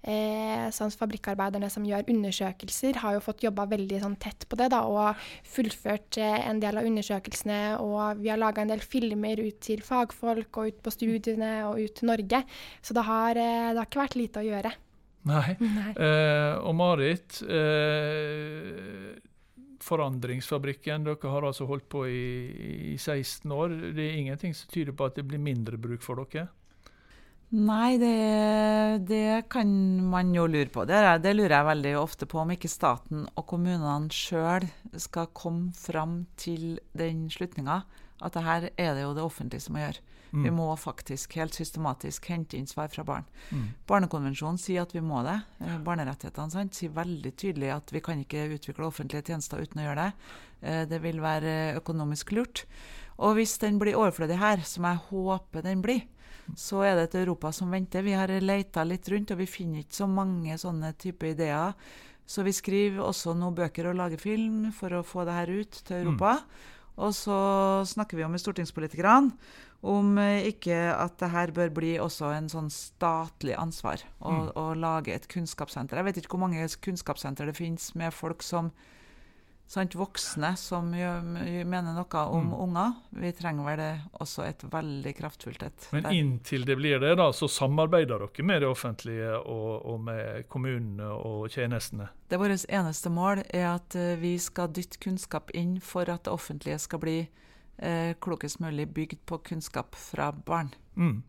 eh, 0.03 0.69
sånn 0.75 0.93
fabrikkarbeiderne 0.95 1.71
som 1.73 1.87
gjør 1.87 2.09
undersøkelser, 2.13 3.01
har 3.03 3.17
jo 3.17 3.23
fått 3.25 3.45
jobba 3.47 3.67
veldig 3.71 4.01
sånn, 4.03 4.17
tett 4.21 4.47
på 4.49 4.59
det 4.61 4.71
da, 4.75 4.83
og 4.87 5.29
fullført 5.49 6.21
eh, 6.23 6.41
en 6.49 6.63
del 6.63 6.81
av 6.81 6.89
undersøkelsene. 6.89 7.61
Og 7.85 8.23
vi 8.23 8.33
har 8.33 8.41
laga 8.41 8.65
en 8.65 8.73
del 8.73 8.85
filmer 8.85 9.41
ut 9.43 9.61
til 9.65 9.83
fagfolk 9.85 10.61
og 10.61 10.73
ut 10.73 10.83
på 10.85 10.95
studiene 10.95 11.55
og 11.69 11.81
ut 11.83 11.97
til 11.99 12.13
Norge. 12.13 12.45
Så 12.83 12.97
det 12.97 13.07
har, 13.09 13.39
eh, 13.39 13.73
det 13.73 13.81
har 13.81 13.89
ikke 13.89 14.05
vært 14.05 14.21
lite 14.21 14.43
å 14.45 14.49
gjøre. 14.49 14.75
Nei. 15.29 15.57
Nei. 15.61 15.91
Eh, 15.93 16.55
og 16.63 16.77
Marit, 16.79 17.43
eh, 17.43 19.17
Forandringsfabrikken, 19.89 21.05
dere 21.07 21.33
har 21.33 21.47
altså 21.49 21.67
holdt 21.69 21.87
på 21.89 22.05
i, 22.11 22.93
i 22.93 22.97
16 22.99 23.53
år. 23.55 23.75
Det 23.97 24.05
er 24.05 24.19
ingenting 24.19 24.55
som 24.57 24.71
tyder 24.73 24.97
på 24.97 25.07
at 25.09 25.17
det 25.17 25.27
blir 25.29 25.41
mindre 25.41 25.79
bruk 25.81 26.03
for 26.05 26.21
dere? 26.25 26.49
Nei, 27.49 27.97
det, 27.97 29.07
det 29.09 29.49
kan 29.49 29.71
man 30.11 30.35
jo 30.37 30.45
lure 30.51 30.69
på. 30.69 30.85
Det, 30.85 30.99
det 31.25 31.33
lurer 31.33 31.55
jeg 31.57 31.69
veldig 31.71 31.95
ofte 31.97 32.29
på, 32.29 32.43
om 32.43 32.53
ikke 32.53 32.69
staten 32.69 33.25
og 33.33 33.47
kommunene 33.49 34.13
sjøl 34.13 34.67
skal 35.01 35.31
komme 35.33 35.73
fram 35.73 36.27
til 36.37 36.77
den 36.93 37.27
slutninga 37.33 37.83
at 38.19 38.35
det 38.35 38.43
her 38.45 38.69
er 38.75 38.95
det 38.99 39.05
jo 39.07 39.15
det 39.17 39.25
offentlige 39.25 39.65
som 39.65 39.77
må 39.79 39.85
gjøre. 39.87 40.05
Vi 40.29 40.51
må 40.53 40.67
faktisk 40.77 41.39
helt 41.39 41.57
systematisk 41.57 42.27
hente 42.29 42.59
inn 42.59 42.67
svar 42.69 42.91
fra 42.93 43.01
barn. 43.07 43.25
Mm. 43.49 43.63
Barnekonvensjonen 43.89 44.59
sier 44.61 44.83
at 44.85 44.93
vi 44.93 45.01
må 45.01 45.23
det. 45.25 45.39
Eh, 45.65 45.79
Barnerettighetene 45.87 46.53
sant, 46.53 46.77
sier 46.77 46.93
veldig 46.93 47.33
tydelig 47.33 47.71
at 47.73 47.93
vi 47.95 48.03
kan 48.05 48.21
ikke 48.21 48.45
utvikle 48.59 48.91
offentlige 48.91 49.25
tjenester 49.31 49.63
uten 49.65 49.81
å 49.81 49.87
gjøre 49.87 50.05
det. 50.05 50.29
Eh, 50.61 50.83
Det 50.91 51.01
vil 51.01 51.23
være 51.25 51.55
økonomisk 51.81 52.35
lurt. 52.37 52.67
Og 53.17 53.39
hvis 53.39 53.57
den 53.63 53.81
blir 53.81 53.97
overflødig 53.97 54.37
her, 54.37 54.61
som 54.69 54.85
jeg 54.85 55.01
håper 55.09 55.65
den 55.65 55.81
blir, 55.81 56.05
så 56.57 56.83
er 56.87 56.97
det 56.97 57.09
et 57.09 57.19
Europa 57.23 57.53
som 57.53 57.73
venter. 57.73 58.05
Vi 58.07 58.17
har 58.17 58.33
leita 58.41 58.85
litt 58.87 59.09
rundt, 59.13 59.35
og 59.35 59.43
vi 59.43 59.49
finner 59.51 59.83
ikke 59.83 60.01
så 60.01 60.09
mange 60.11 60.57
sånne 60.61 60.95
type 61.01 61.29
ideer. 61.35 61.75
Så 62.29 62.45
vi 62.45 62.53
skriver 62.53 63.01
også 63.05 63.33
noen 63.37 63.57
bøker 63.57 63.89
og 63.89 63.97
lager 63.97 64.21
film 64.21 64.69
for 64.77 64.93
å 64.93 65.05
få 65.07 65.25
det 65.25 65.37
her 65.37 65.53
ut 65.61 65.81
til 65.89 66.03
Europa. 66.03 66.35
Og 66.99 67.15
så 67.15 67.39
snakker 67.87 68.19
vi 68.19 68.27
om 68.27 68.35
med 68.35 68.43
stortingspolitikerne 68.43 69.33
om 69.87 70.17
eh, 70.19 70.49
ikke 70.51 70.77
at 70.91 71.21
det 71.21 71.31
her 71.31 71.53
bør 71.55 71.71
bli 71.71 71.93
også 72.03 72.33
en 72.35 72.49
sånn 72.51 72.71
statlig 72.75 73.55
ansvar 73.55 74.03
å, 74.19 74.51
å 74.51 74.65
lage 74.75 75.15
et 75.15 75.29
kunnskapssenter. 75.31 76.01
Jeg 76.01 76.09
vet 76.09 76.19
ikke 76.21 76.35
hvor 76.35 76.43
mange 76.49 76.67
kunnskapssenter 76.83 77.47
det 77.47 77.55
finnes 77.59 77.93
med 77.99 78.15
folk 78.15 78.43
som 78.43 78.73
sant, 79.69 79.95
voksne 79.99 80.55
som 80.59 80.89
jo, 80.97 81.11
mener 81.69 81.95
noe 81.97 82.23
om 82.33 82.53
unger. 82.57 82.95
Vi 83.21 83.33
trenger 83.37 83.67
vel 83.69 83.81
det 83.83 83.91
også 84.23 84.47
et 84.49 84.65
veldig 84.73 85.15
kraftfullt 85.19 85.65
et. 85.67 85.89
Men 85.93 86.07
der. 86.07 86.17
inntil 86.17 86.65
det 86.69 86.79
blir 86.81 87.01
det, 87.03 87.15
da, 87.21 87.29
så 87.37 87.51
samarbeider 87.53 88.25
dere 88.25 88.47
med 88.49 88.65
det 88.65 88.71
offentlige 88.71 89.37
og, 89.39 89.85
og 89.93 90.01
med 90.09 90.49
kommunene 90.49 91.13
og 91.13 91.51
tjenestene? 91.53 92.11
Det 92.29 92.41
Vårt 92.41 92.65
eneste 92.69 93.13
mål 93.13 93.45
er 93.47 93.71
at 93.75 93.97
eh, 93.97 94.17
vi 94.21 94.37
skal 94.41 94.73
dytte 94.73 95.01
kunnskap 95.05 95.53
inn 95.57 95.79
for 95.85 96.09
at 96.09 96.25
det 96.25 96.33
offentlige 96.33 96.81
skal 96.81 97.03
bli 97.05 97.19
eh, 97.23 98.13
klokest 98.21 98.61
mulig 98.65 98.89
bygd 98.95 99.25
på 99.29 99.41
kunnskap 99.53 99.97
fra 99.97 100.33
barn. 100.33 100.73
Mm. 100.97 101.23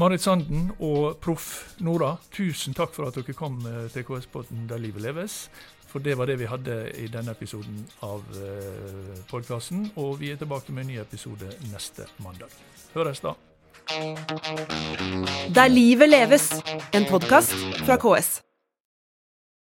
Marit 0.00 0.22
Sanden 0.24 0.70
og 0.80 1.18
proff 1.20 1.76
Nora, 1.84 2.14
tusen 2.32 2.72
takk 2.72 2.94
for 2.94 3.10
at 3.10 3.18
dere 3.18 3.34
kom 3.36 3.58
eh, 3.68 3.90
til 3.92 4.06
KS-båten 4.08 4.64
Der 4.70 4.80
livet 4.80 5.04
leves. 5.04 5.50
For 5.92 6.00
det 6.00 6.16
var 6.18 6.30
det 6.30 6.38
vi 6.40 6.48
hadde 6.48 6.76
i 6.96 7.06
denne 7.12 7.34
episoden 7.36 7.82
av 8.02 8.22
uh, 8.32 9.18
podkasten. 9.28 9.90
Og 10.00 10.20
vi 10.20 10.32
er 10.32 10.40
tilbake 10.40 10.72
med 10.72 10.86
en 10.86 10.94
ny 10.94 11.00
episode 11.02 11.50
neste 11.68 12.08
mandag. 12.24 12.52
Høres 12.94 13.20
da. 13.20 13.36
Der 15.52 15.68
livet 15.68 16.08
leves, 16.08 16.48
en 16.96 17.04
podkast 17.10 17.52
fra 17.84 17.98
KS. 18.00 18.40